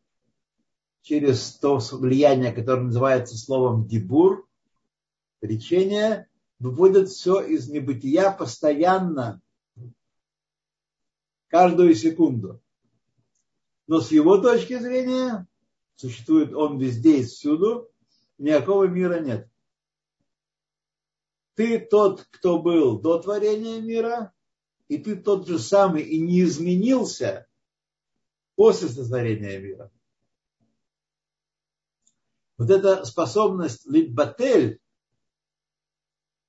[1.02, 4.46] через то влияние, которое называется словом дебур,
[5.40, 6.28] речение,
[6.60, 9.40] выводит все из небытия постоянно,
[11.48, 12.60] каждую секунду.
[13.86, 15.46] Но с его точки зрения,
[15.96, 17.90] существует он везде и всюду,
[18.38, 19.48] никакого мира нет.
[21.54, 24.32] Ты тот, кто был до творения мира,
[24.88, 27.46] и ты тот же самый и не изменился
[28.54, 29.90] после сотворения мира.
[32.56, 34.80] Вот эта способность литбатель,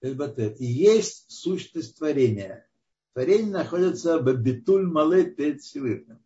[0.02, 2.70] литбатель и есть сущность творения.
[3.14, 6.23] Творение находится в битуль мале перед Всевышним.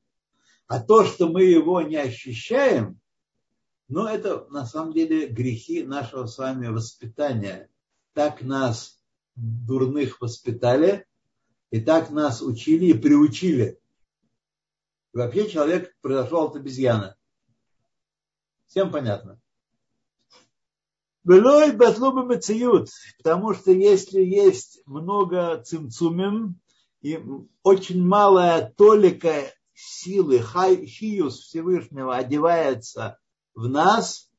[0.67, 2.99] А то, что мы его не ощущаем,
[3.87, 7.69] ну, это на самом деле грехи нашего с вами воспитания.
[8.13, 9.01] Так нас
[9.35, 11.05] дурных воспитали,
[11.69, 13.79] и так нас учили и приучили.
[15.13, 17.15] И вообще человек произошел от обезьяны.
[18.65, 19.39] Всем понятно?
[21.23, 26.59] Белой батлубы мациют, потому что если есть много цимцумим
[27.01, 27.21] и
[27.63, 33.19] очень малая толика силы, хай, хиюс Всевышнего одевается
[33.53, 34.31] в нас,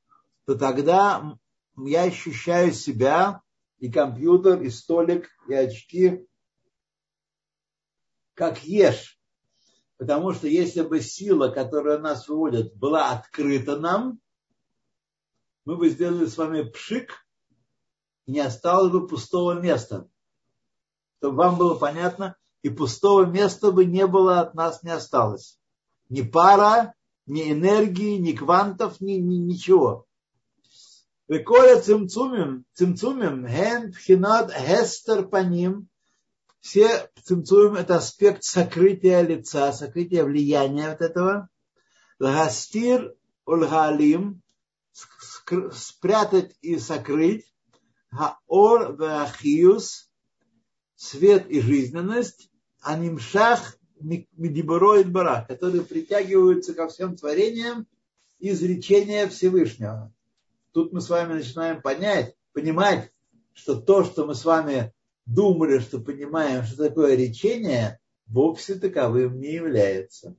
[0.47, 1.39] то тогда
[1.76, 3.43] я ощущаю себя
[3.78, 6.26] и компьютер, и столик, и очки,
[8.34, 9.20] как ешь.
[9.97, 14.20] Потому что если бы сила, которая нас выводит, была открыта нам,
[15.64, 17.12] мы бы сделали с вами пшик,
[18.26, 20.09] и не осталось бы пустого места.
[21.18, 25.59] Чтобы вам было понятно, и пустого места бы не было от нас не осталось.
[26.09, 26.95] Ни пара,
[27.27, 30.07] ни энергии, ни квантов, ни, ни ничего.
[31.29, 35.89] Веколя цимцумим, цимцумим, ген пхинат хестер по ним.
[36.61, 41.49] Все цимцумим это аспект сокрытия лица, сокрытия влияния вот этого.
[42.19, 44.43] Лгастир ульгалим,
[45.73, 47.45] спрятать и сокрыть,
[48.11, 50.08] хаор вахиус,
[50.99, 57.86] свет и жизненность, анимшах медибороид бара, которые притягиваются ко всем творениям
[58.40, 60.12] из речения Всевышнего.
[60.72, 63.12] Тут мы с вами начинаем понять, понимать,
[63.53, 64.92] что то, что мы с вами
[65.24, 70.34] думали, что понимаем, что такое речение, вовсе таковым не является.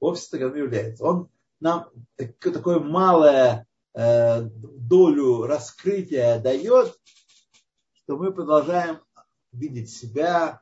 [0.00, 1.04] Вовсе таковым не является.
[1.04, 1.28] Он
[1.60, 1.88] нам
[2.38, 6.98] такое малое э, долю раскрытия дает,
[7.92, 9.00] что мы продолжаем
[9.52, 10.60] видеть себя,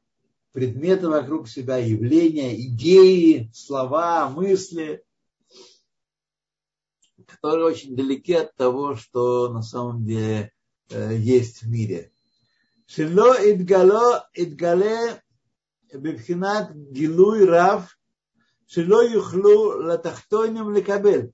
[0.53, 5.05] предметы вокруг себя, явления, идеи, слова, мысли,
[7.27, 10.53] которые очень далеки от того, что на самом деле
[10.91, 12.11] э, есть в мире.
[12.87, 15.23] Шило идгало идгале
[15.93, 17.99] бифхинат гилуй рав
[18.67, 21.33] шило юхлу латахтойним лекабель.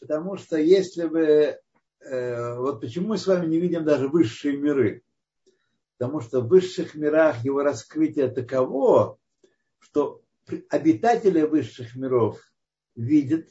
[0.00, 1.58] Потому что если бы...
[2.00, 5.03] Э, вот почему мы с вами не видим даже высшие миры?
[5.98, 9.18] Потому что в высших мирах его раскрытие таково,
[9.78, 10.22] что
[10.68, 12.40] обитатели высших миров
[12.96, 13.48] видят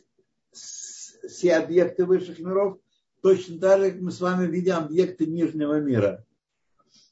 [0.52, 2.80] все объекты высших миров,
[3.22, 6.26] точно так же, как мы с вами видим объекты нижнего мира.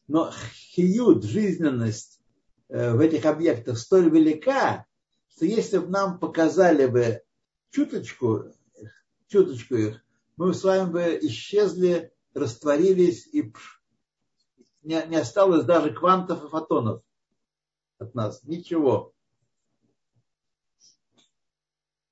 [0.07, 2.21] Но хиют, жизненность
[2.67, 4.85] э, в этих объектах столь велика,
[5.29, 7.21] что если бы нам показали бы
[7.69, 8.53] чуточку,
[9.27, 10.05] чуточку их,
[10.35, 13.53] мы с вами бы исчезли, растворились, и
[14.83, 17.03] не, не осталось даже квантов и фотонов
[17.99, 18.43] от нас.
[18.43, 19.13] Ничего.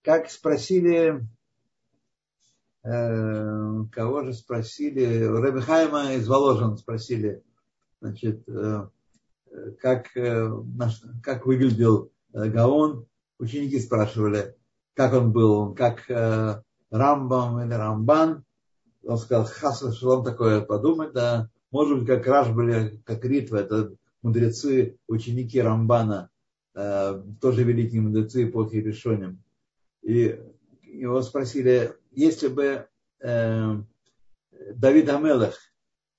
[0.01, 1.28] Как спросили,
[2.84, 7.43] э, кого же спросили, Рэбби Хайма из Воложен спросили,
[8.01, 8.88] значит, э,
[9.82, 10.49] как, э,
[11.24, 13.05] как выглядел э, Гаон.
[13.39, 14.55] Ученики спрашивали,
[14.93, 16.61] как он был, как э,
[16.91, 18.43] Рамбам или Рамбан.
[19.03, 23.93] Он сказал, хасва шалом такое подумать, да, может быть, как Раш были, как Ритва, это
[24.22, 26.30] мудрецы, ученики Рамбана,
[26.76, 29.41] э, тоже великие мудрецы эпохи Решоним.
[30.01, 30.39] И
[30.84, 32.88] его спросили, если бы
[33.20, 33.76] э,
[34.74, 35.57] Давид Амелах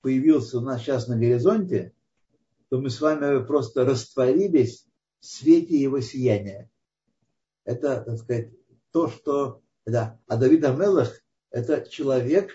[0.01, 1.93] появился у нас сейчас на горизонте,
[2.69, 4.87] то мы с вами просто растворились
[5.19, 6.69] в свете его сияния.
[7.65, 8.51] Это, так сказать,
[8.91, 9.61] то, что...
[9.85, 10.19] Да.
[10.27, 11.21] А Давид Амелах–
[11.51, 12.51] это человек,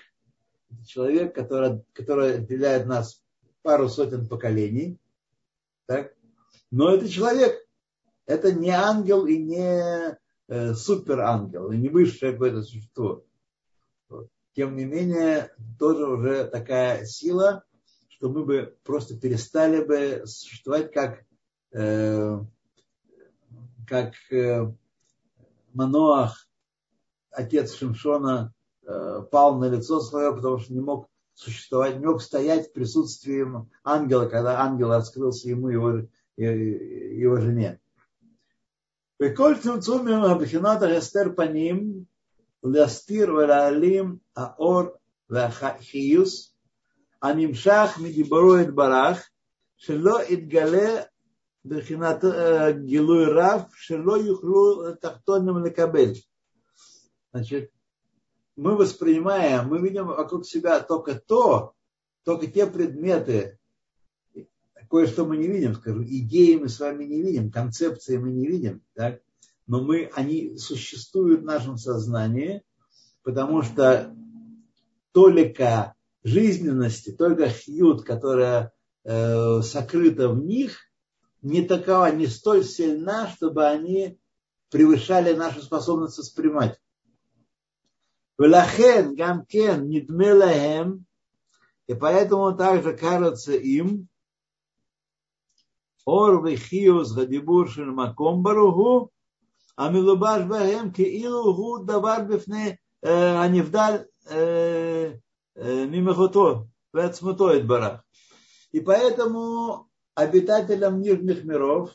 [0.87, 3.23] человек, который, который отделяет нас
[3.63, 4.99] пару сотен поколений.
[5.87, 6.15] Так?
[6.71, 7.57] Но это человек.
[8.27, 13.25] Это не ангел и не э, суперангел, и не высшее какое-то существо.
[14.55, 17.63] Тем не менее, тоже уже такая сила,
[18.09, 21.25] что мы бы просто перестали бы существовать как,
[21.73, 22.39] э,
[23.87, 24.73] как э,
[25.75, 26.49] Маноах,
[27.31, 28.55] отец Шимшона,
[29.32, 33.46] пал на лицо свое, потому что не мог существовать, не мог стоять в присутствии
[33.84, 36.02] ангела, когда ангел открылся ему и его,
[36.38, 37.80] его жене.
[39.24, 40.08] וכל צמצום
[40.38, 42.04] מבחינת ההסתר פנים,
[42.64, 44.84] להסתיר ולהעלים האור
[45.30, 46.56] והחיוס
[47.22, 49.30] הנמשך מדיברו יתברך,
[49.78, 51.02] שלא יתגלה
[51.66, 52.24] מבחינת
[52.86, 56.12] גילוי רב, שלא יוכלו תחתונים לקבל.
[57.34, 57.75] Значит,
[58.57, 61.75] мы воспринимаем, мы видим вокруг себя только то,
[62.25, 63.59] только те предметы,
[64.91, 68.83] кое-что мы не видим, скажу, идеи мы с вами не видим, концепции мы не видим,
[68.95, 69.21] так?
[69.67, 72.63] но мы, они существуют в нашем сознании,
[73.23, 74.15] потому что
[75.13, 78.73] только жизненности, только хьют, которая
[79.05, 80.79] э, сокрыта в них,
[81.43, 84.19] не такова, не столь сильна, чтобы они
[84.71, 86.81] превышали нашу способность воспринимать.
[88.39, 91.07] Велахен гамкен нидмелахем,
[91.87, 94.09] и поэтому также кажется им,
[96.05, 99.11] Ор вихиус гадибуршин маком баругу,
[99.75, 104.09] а милубаш бахем ки илугу давар бифне анивдаль
[105.55, 108.05] мимехото, вецмутоид барах.
[108.71, 111.91] И поэтому обитателям нижних миров,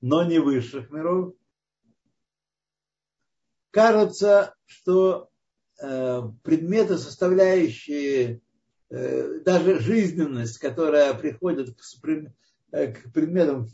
[0.00, 1.34] но не высших миров,
[3.70, 5.28] кажется, что
[6.42, 8.40] предметы, составляющие
[8.90, 11.82] э, даже жизненность, которая приходит к,
[12.72, 13.68] э, к предметам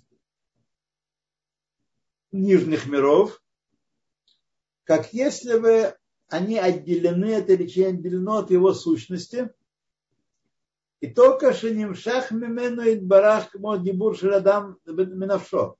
[2.32, 3.42] нижних миров,
[4.84, 5.94] как если бы
[6.28, 9.50] они отделены, это речение отделено от его сущности.
[11.00, 15.76] И только шенимшах мимену и барах дибур ширадам минавшо.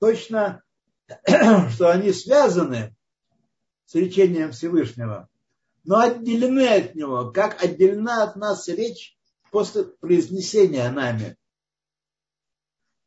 [0.00, 0.62] Точно,
[1.26, 2.96] что они связаны
[3.84, 5.28] с речением Всевышнего,
[5.84, 9.16] но отделены от него, как отделена от нас речь
[9.50, 11.36] после произнесения нами.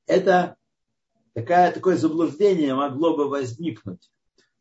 [0.07, 0.57] Это
[1.34, 4.11] такая, такое заблуждение могло бы возникнуть,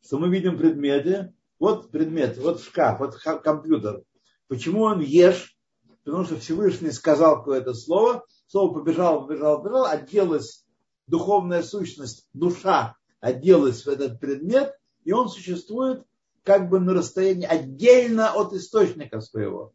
[0.02, 4.02] что мы видим предметы, вот предмет, вот шкаф, вот компьютер.
[4.48, 5.56] Почему он ешь?
[6.04, 10.64] Потому что Всевышний сказал какое-то слово, слово побежало, побежало, побежало, оделась
[11.06, 16.04] духовная сущность, душа оделась в этот предмет, и он существует
[16.44, 19.74] как бы на расстоянии отдельно от источника своего.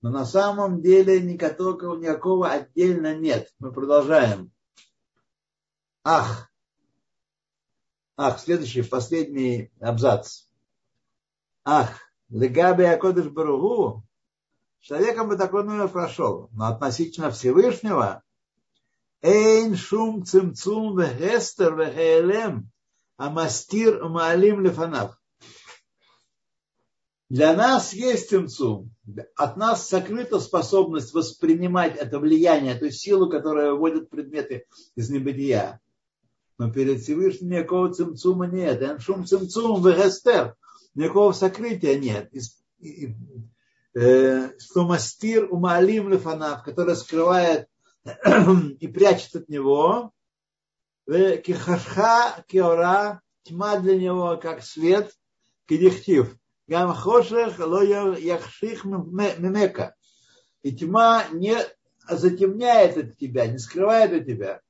[0.00, 3.52] Но на самом деле никакого, никакого отдельно нет.
[3.60, 4.50] Мы продолжаем.
[6.02, 6.50] Ах.
[8.16, 10.46] Ах, следующий, последний абзац.
[11.64, 11.96] Ах,
[12.28, 14.04] легаби Акодыш Баругу,
[14.80, 18.22] человеком бы такой номер прошел, но относительно Всевышнего
[19.22, 22.72] Эйн шум цимцум вегестер вегеэлем,
[23.16, 25.21] а мастир маалим лефанав.
[27.32, 28.94] Для нас есть цимцум.
[29.36, 34.66] От нас сокрыта способность воспринимать это влияние, эту силу, которая выводит предметы
[34.96, 35.80] из небытия.
[36.58, 38.82] Но перед Всевышним никакого цимцума нет.
[38.82, 40.56] Эншум цимцум вегестер.
[40.94, 42.30] Никакого сокрытия нет.
[43.94, 47.66] Э, что умалим лефанав, который скрывает
[48.78, 50.12] и прячет от него.
[51.06, 55.14] Кихашха киора, тьма для него как свет,
[55.66, 56.36] кидихтив.
[56.72, 59.94] Гам хошех ло яхших мемека.
[60.62, 61.56] И тьма не
[62.08, 64.62] затемняет от тебя, не скрывает от тебя.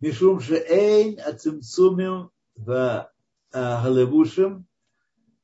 [0.00, 3.12] Мишум шеэйн ацимцумим в
[3.52, 4.66] галевушим,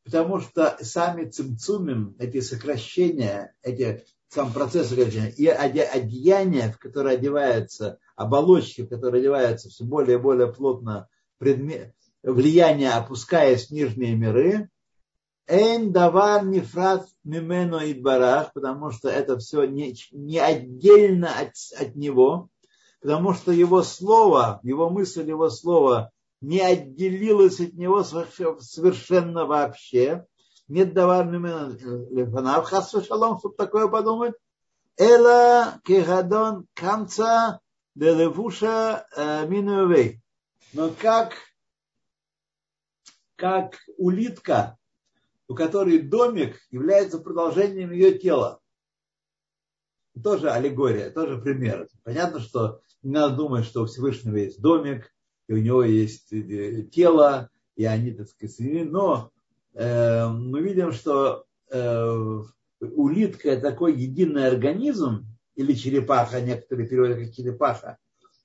[0.05, 8.81] потому что сами цимцумим, эти сокращения, эти сам процесс и одеяния, в которые одеваются, оболочки,
[8.81, 14.71] в которые одеваются все более и более плотно предмет, влияние, опускаясь в нижние миры,
[15.47, 21.95] Эйн давар нефрат мимено и барах, потому что это все не, не отдельно от, от
[21.97, 22.49] него,
[23.01, 30.27] потому что его слово, его мысль, его слово не отделилось от него совершенно вообще.
[30.67, 31.77] Нет давар мимено
[32.11, 34.35] лефанав, хас шалом, чтобы такое подумать.
[34.97, 37.61] Эла кегадон камца
[37.95, 40.23] делевуша э, минуэвей.
[40.73, 41.35] Но как,
[43.37, 44.79] как улитка,
[45.49, 48.61] у которой домик является продолжением ее тела.
[50.23, 51.89] Тоже аллегория, тоже пример.
[52.05, 55.13] Понятно, что не надо думать, что у Всевышнего есть домик,
[55.49, 59.33] и у него есть э, тело, и они, так сказать, но
[59.75, 62.43] э, мы видим, что э,
[62.81, 67.99] улитка такой единый организм, или черепаха, некоторые переводят как черепаха,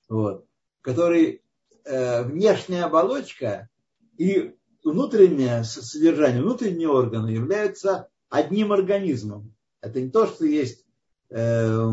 [0.08, 0.46] вот,
[0.80, 1.42] который
[1.84, 3.68] э, внешняя оболочка
[4.16, 9.54] и внутреннее содержание, внутренние органы являются одним организмом.
[9.80, 10.84] Это не то, что есть
[11.30, 11.88] э,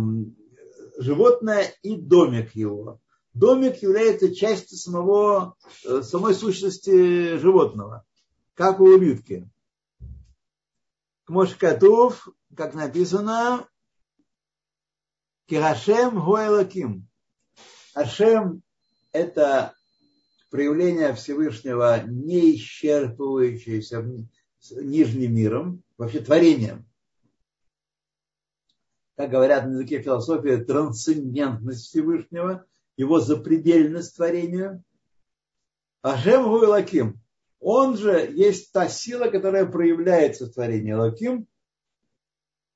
[0.98, 3.00] животное и домик его.
[3.34, 8.06] Домик является частью самого, э, самой сущности животного,
[8.56, 9.50] как у улитки.
[11.26, 13.68] Кмошкатув, как написано,
[15.46, 17.08] Кирашем Гуэлаким.
[17.94, 18.62] Ашем–
[19.12, 19.77] это
[20.58, 24.28] проявление Всевышнего, не исчерпывающееся
[24.72, 26.90] нижним миром, вообще творением.
[29.16, 34.84] Как говорят на языке философии, трансцендентность Всевышнего, его запредельность творению.
[36.02, 37.22] Ашем Лаким.
[37.60, 40.94] Он же есть та сила, которая проявляется в творении.
[40.94, 41.48] Лаким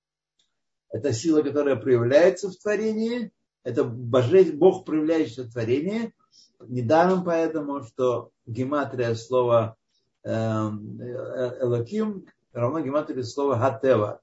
[0.92, 3.32] –это сила, которая проявляется в творении.
[3.64, 6.14] Это Бог, проявляющийся в творении–
[6.60, 9.76] Недаром поэтому, что гематрия слова
[10.24, 14.22] эм, э, Элоким равно гематрии слова Хатева.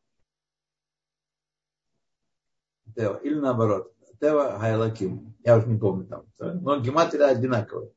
[2.95, 3.17] Тева.
[3.19, 3.93] Или наоборот.
[4.21, 5.37] Тева Хайлаким.
[5.45, 6.25] Я уже не помню там.
[6.39, 7.91] Но гематрия одинаковая.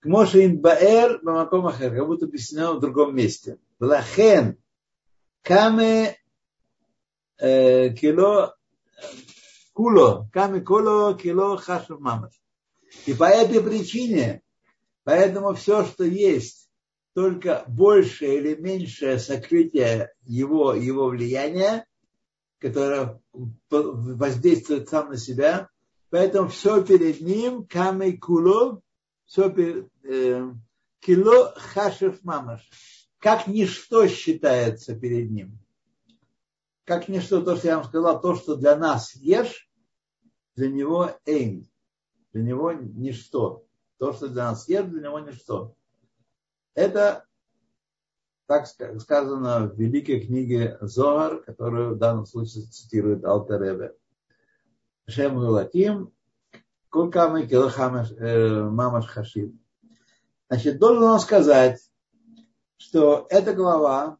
[0.00, 1.94] Кмоши инбаэр бамаком ахер.
[1.94, 3.58] Как будто объяснено в другом месте.
[3.78, 4.58] Влахен
[5.42, 6.16] каме
[7.38, 8.54] э, кило
[9.72, 10.28] куло.
[10.32, 12.40] Каме куло кило хашев мамаш.
[13.04, 14.42] И по этой причине,
[15.04, 16.66] поэтому все, что есть,
[17.14, 21.86] только большее или меньшее сокрытие его, его влияния,
[22.58, 23.20] которое
[23.70, 25.68] воздействует сам на себя,
[26.10, 28.82] поэтому все перед ним, камей куло,
[29.24, 30.52] все перед, э,
[31.00, 32.68] кило хашев мамаш,
[33.18, 35.58] как ничто считается перед ним.
[36.84, 39.70] Как ничто, то, что я вам сказал, то, что для нас ешь,
[40.54, 41.68] для него эйн
[42.36, 43.64] для него ничто.
[43.96, 45.74] То, что для нас ешь, для него ничто.
[46.74, 47.24] Это
[48.44, 53.94] так сказано в великой книге Зоар, которую в данном случае цитирует Алтеребе.
[55.08, 56.12] Шем Лаким,
[56.90, 59.58] Кулкамы Килахамаш э, Мамаш Хашим.
[60.50, 61.80] Значит, должен он сказать,
[62.76, 64.18] что эта глава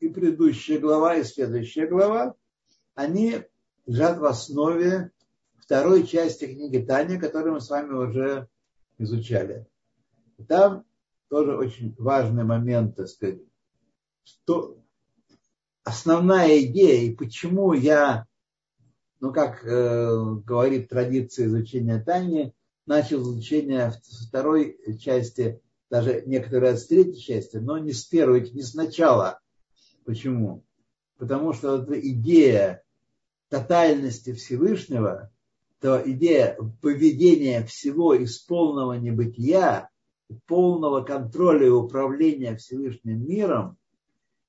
[0.00, 2.34] и предыдущая глава, и следующая глава,
[2.96, 3.44] они
[3.86, 5.12] лежат в основе
[5.58, 8.48] второй части книги Таня, которую мы с вами уже
[8.98, 9.66] изучали.
[10.48, 10.84] Там
[11.28, 13.40] тоже очень важный момент, так сказать,
[14.24, 14.78] что
[15.82, 18.26] основная идея и почему я,
[19.20, 22.54] ну как э, говорит традиция изучения Тани,
[22.86, 23.92] начал изучение
[24.28, 29.40] второй части, даже некоторые с третьей части, но не с первой, не с начала.
[30.04, 30.64] Почему?
[31.18, 32.84] Потому что эта идея
[33.48, 35.32] тотальности Всевышнего–
[35.80, 39.90] то идея поведения всего из полного небытия,
[40.46, 43.76] полного контроля и управления Всевышним миром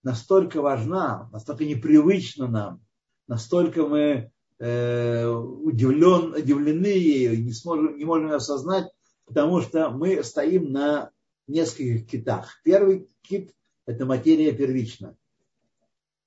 [0.03, 2.81] настолько важна, настолько непривычна нам,
[3.27, 8.89] настолько мы э, удивлен, удивлены ею, не, сможем, не можем осознать,
[9.25, 11.11] потому что мы стоим на
[11.47, 12.61] нескольких китах.
[12.63, 13.53] Первый кит–
[13.85, 15.15] это материя первична.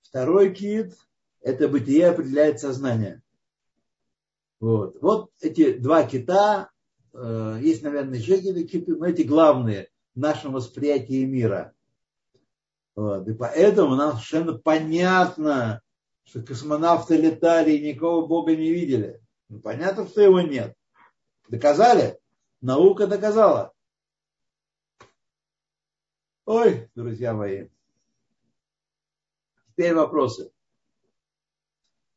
[0.02, 0.94] Второй кит–
[1.40, 3.22] это бытие определяет сознание.
[4.60, 6.70] Вот, вот эти два кита,
[7.14, 11.72] э, есть, наверное, еще какие-то киты, но эти главные в нашем восприятии мира.
[12.94, 15.82] Вот, и поэтому нам совершенно понятно,
[16.24, 19.22] что космонавты летали и никого Бога не видели.
[19.48, 20.76] Ну, понятно, что его нет.
[21.48, 22.20] Доказали?
[22.60, 23.72] Наука доказала.
[26.44, 27.68] Ой, друзья мои.
[29.68, 30.52] Теперь вопросы.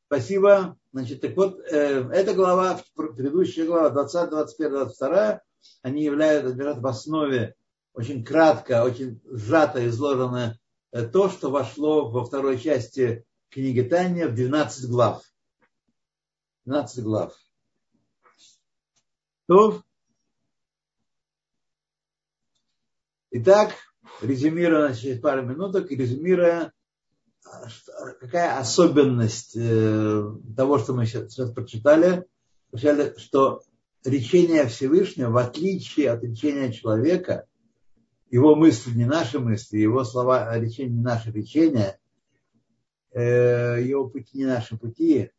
[0.07, 0.77] Спасибо.
[0.93, 5.41] Значит, так вот, э, эта глава, предыдущая глава, 20, 21, 22,
[5.81, 7.55] они являются, лежат в основе
[7.93, 10.59] очень кратко, очень сжато изложено
[10.91, 15.23] э, то, что вошло во второй части книги Таня в 12 глав.
[16.65, 17.35] 12 глав.
[19.47, 19.81] То,
[23.31, 23.73] Итак,
[24.21, 26.71] резюмируя через пару минуток, резюмируя,
[28.19, 30.23] какая особенность э,
[30.55, 32.25] того, что мы сейчас, сейчас прочитали,
[33.17, 33.61] что
[34.03, 37.45] речение Всевышнего, в отличие от речения человека,
[38.29, 41.99] его мысли не наши мысли, его слова, а речение не наши речения,
[43.11, 45.29] э, его пути не наши пути,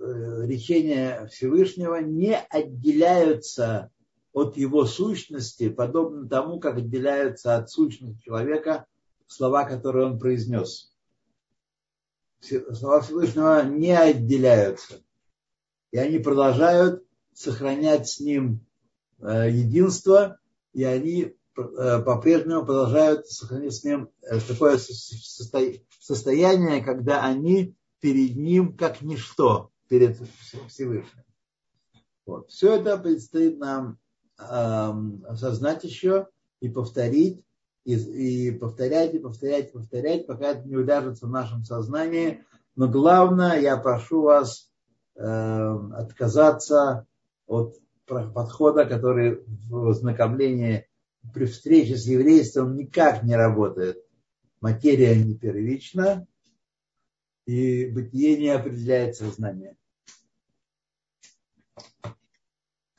[0.00, 3.90] э, речения Всевышнего не отделяются
[4.32, 8.86] от его сущности, подобно тому, как отделяются от сущности человека
[9.26, 10.92] слова, которые он произнес.
[12.40, 15.02] Слова Всевышнего не отделяются.
[15.90, 18.60] И они продолжают сохранять с ним
[19.20, 20.38] э, единство,
[20.72, 28.76] и они э, по-прежнему продолжают сохранять с ним э, такое состояние, когда они перед ним
[28.76, 30.18] как ничто, перед
[30.68, 31.24] Всевышним.
[32.24, 32.50] Вот.
[32.50, 33.98] Все это предстоит нам
[34.36, 36.28] осознать еще
[36.60, 37.46] и повторить,
[37.86, 42.44] и, и повторять, и повторять, и повторять, пока это не уляжется в нашем сознании.
[42.74, 44.72] Но главное, я прошу вас
[45.14, 47.06] э, отказаться
[47.46, 47.76] от
[48.06, 50.88] подхода, который в ознакомлении
[51.32, 54.04] при встрече с еврейством никак не работает.
[54.60, 56.26] Материя не первична,
[57.46, 59.76] и бытие не определяет сознание.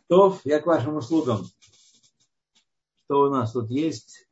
[0.07, 1.45] То, я к вашим услугам.
[3.03, 4.26] Что у нас тут есть?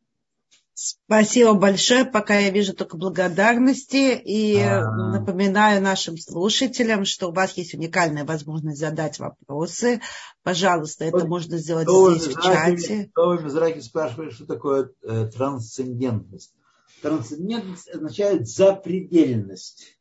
[0.86, 2.06] Спасибо большое.
[2.06, 4.16] Пока я вижу только благодарности.
[4.16, 5.20] И А-а-а.
[5.20, 10.02] напоминаю нашим слушателям, что у вас есть уникальная возможность задать вопросы.
[10.44, 13.10] Пожалуйста, это вот, можно сделать здесь, в чате.
[13.14, 16.54] Кто в Израиле спрашивает, что такое э, трансцендентность?
[17.02, 19.98] Трансцендентность означает запредельность.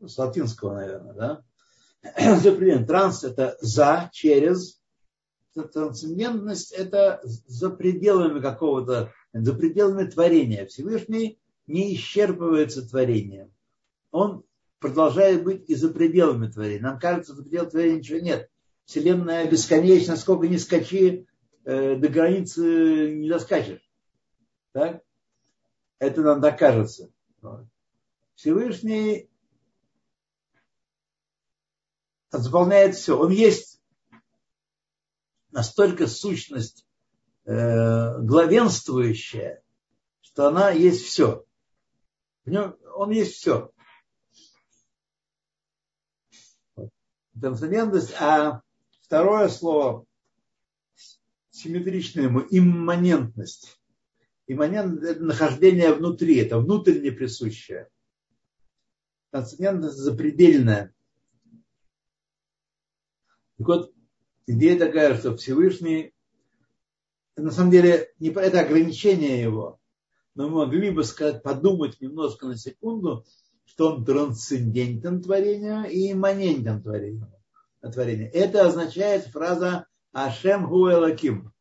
[0.00, 2.36] С латинского, наверное, да?
[2.40, 2.86] запредельно.
[2.86, 4.80] Транс это за, через.
[5.54, 10.66] Трансцендентность это за пределами какого-то, за пределами творения.
[10.66, 13.52] Всевышний не исчерпывается творением.
[14.10, 14.44] Он
[14.80, 16.82] продолжает быть и за пределами творения.
[16.82, 18.50] Нам кажется, за пределами творения ничего нет.
[18.84, 21.26] Вселенная бесконечна, сколько ни скачи,
[21.64, 23.88] э, до границы не доскачешь.
[24.72, 25.02] Так?
[25.98, 27.10] Это нам докажется.
[28.34, 29.30] Всевышний
[32.30, 33.18] заполняет все.
[33.18, 33.73] Он есть
[35.54, 36.84] настолько сущность
[37.44, 39.62] э, главенствующая,
[40.20, 41.46] что она есть все.
[42.44, 43.70] В нем, он есть все.
[47.40, 48.14] Трансцендентность.
[48.18, 48.62] А
[49.00, 50.04] второе слово
[51.50, 53.80] симметричное ему имманентность.
[54.48, 57.88] Имманентность– это нахождение внутри, это внутренне присущее.
[59.30, 60.92] Трансцендентность запредельная.
[63.56, 63.93] Так вот,
[64.46, 66.14] идея такая, что Всевышний,
[67.36, 69.80] на самом деле, не это ограничение его,
[70.34, 73.24] но мы могли бы сказать, подумать немножко на секунду,
[73.64, 77.32] что он трансцендентен творению и имманентен творению.
[77.80, 78.30] творению.
[78.32, 81.52] Это означает фраза Ашем Гуэлаким.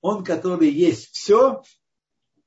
[0.00, 1.62] Он, который есть все,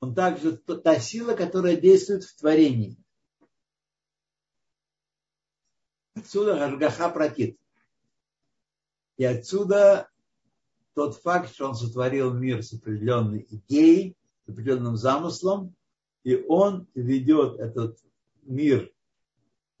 [0.00, 2.96] он также та сила, которая действует в творении.
[6.14, 7.58] Отсюда Гашгаха протит.
[9.16, 10.08] И отсюда
[10.94, 15.74] тот факт, что он сотворил мир с определенной идеей, с определенным замыслом,
[16.24, 17.98] и он ведет этот
[18.42, 18.92] мир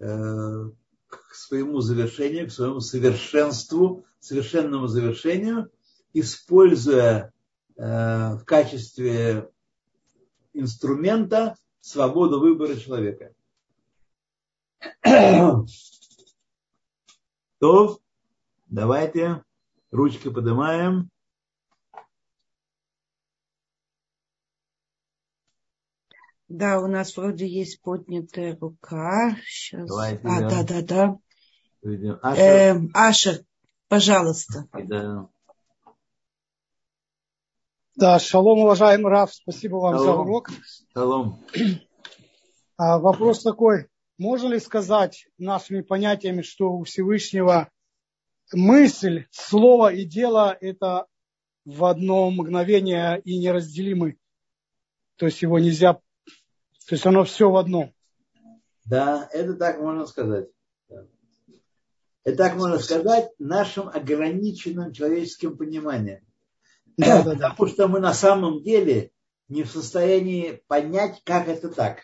[0.00, 0.70] э,
[1.06, 5.70] к своему завершению, к своему совершенству, совершенному завершению,
[6.12, 7.32] используя
[7.76, 9.50] э, в качестве
[10.52, 13.32] инструмента свободу выбора человека.
[17.58, 18.01] То,
[18.72, 19.42] давайте,
[19.90, 21.10] ручкой поднимаем.
[26.48, 29.36] Да, у нас вроде есть поднятая рука.
[29.44, 29.88] Сейчас.
[29.88, 31.18] Давайте, а, да, да, да.
[32.22, 32.44] Ашер.
[32.44, 33.44] Э, Ашер,
[33.88, 34.66] пожалуйста.
[34.72, 35.28] Да.
[37.94, 40.06] Да, шалом, уважаемый Раф, спасибо вам Шалом.
[40.06, 40.50] за урок.
[40.94, 41.44] Шалом.
[42.76, 47.70] А, вопрос такой, можно ли сказать нашими понятиями, что у Всевышнего
[48.52, 51.06] мысль, слово и дело– это
[51.64, 54.18] в одно мгновение и неразделимы?
[55.16, 56.00] То есть его нельзя, то
[56.90, 57.92] есть оно все в одном.
[58.84, 60.48] Да, это так можно сказать.
[62.24, 66.20] Это так можно сказать нашим ограниченным человеческим пониманием.
[66.96, 67.50] Да, да, да.
[67.50, 69.10] Потому что мы на самом деле
[69.48, 72.00] не в состоянии понять, как это так.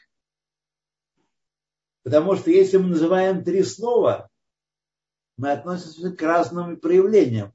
[2.02, 4.27] Потому что если мы называем три слова,
[5.38, 7.54] мы относимся к разным проявлениям.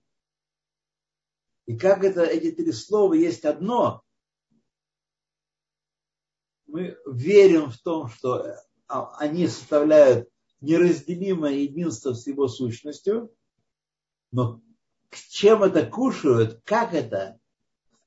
[1.65, 4.01] И как это, эти три слова есть одно,
[6.65, 8.55] мы верим в том, что
[8.87, 10.29] они составляют
[10.61, 13.35] неразделимое единство с его сущностью,
[14.31, 14.61] но
[15.29, 17.39] чем это кушают, как это,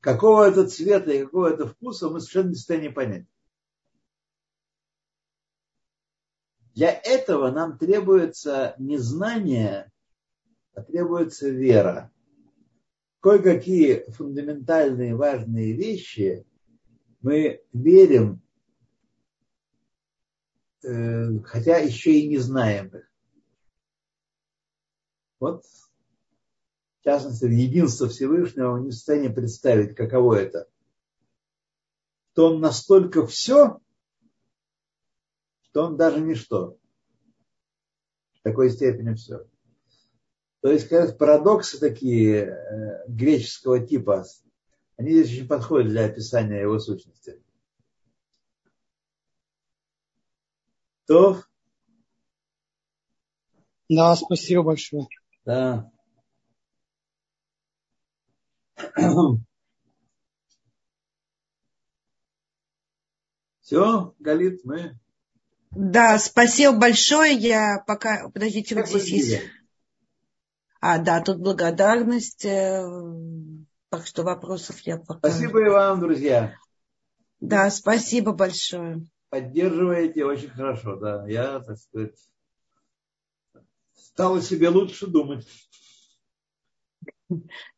[0.01, 3.27] какого это цвета и какого это вкуса, мы совершенно не в состоянии понять.
[6.77, 9.91] Для этого нам требуется не знание,
[10.74, 12.12] а требуется вера.
[13.20, 16.47] Кое-какие фундаментальные важные вещи
[17.22, 18.43] мы верим,
[20.85, 23.11] э, хотя еще и не знаем их.
[25.41, 30.68] Вот, в частности, единство Всевышнего мы не в состоянии представить, каково это.
[32.35, 33.81] То он настолько все,
[35.77, 36.79] что он даже ничто.
[38.33, 39.47] В такой степени все.
[40.62, 44.24] То есть, как парадоксы такие э, греческого типа,
[44.97, 47.45] они здесь очень подходят для описания его сущности.
[51.05, 51.43] То?
[53.91, 55.07] Да, спасибо большое.
[55.45, 55.93] Да.
[63.61, 64.99] Все, Галит, мы
[65.77, 67.35] Да, спасибо большое.
[67.35, 68.31] Я пока...
[68.31, 69.43] Подождите, вот здесь есть...
[70.81, 72.47] А, да, тут благодарность.
[72.47, 72.83] э,
[73.91, 75.29] Так что вопросов я пока...
[75.29, 76.57] Спасибо и вам, друзья.
[77.41, 79.07] Да, спасибо большое.
[79.29, 81.27] Поддерживаете очень хорошо, да.
[81.29, 82.16] Я, так сказать,
[83.93, 85.47] стал о себе лучше думать.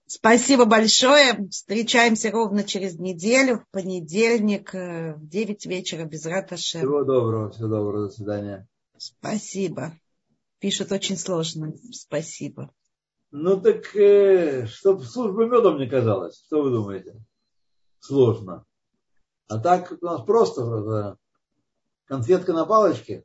[0.08, 1.48] Спасибо большое.
[1.50, 6.80] Встречаемся ровно через неделю, в понедельник, э, в 9 вечера, без раташем.
[6.80, 8.66] Всего доброго, всего доброго, до свидания.
[8.96, 9.92] Спасибо.
[10.60, 11.74] Пишут очень сложно.
[11.92, 12.72] Спасибо.
[13.32, 16.42] Ну так, э, чтобы служба медом не казалось.
[16.46, 17.14] Что вы думаете?
[18.00, 18.64] Сложно.
[19.46, 21.16] А так у нас просто э,
[22.06, 23.24] конфетка на палочке.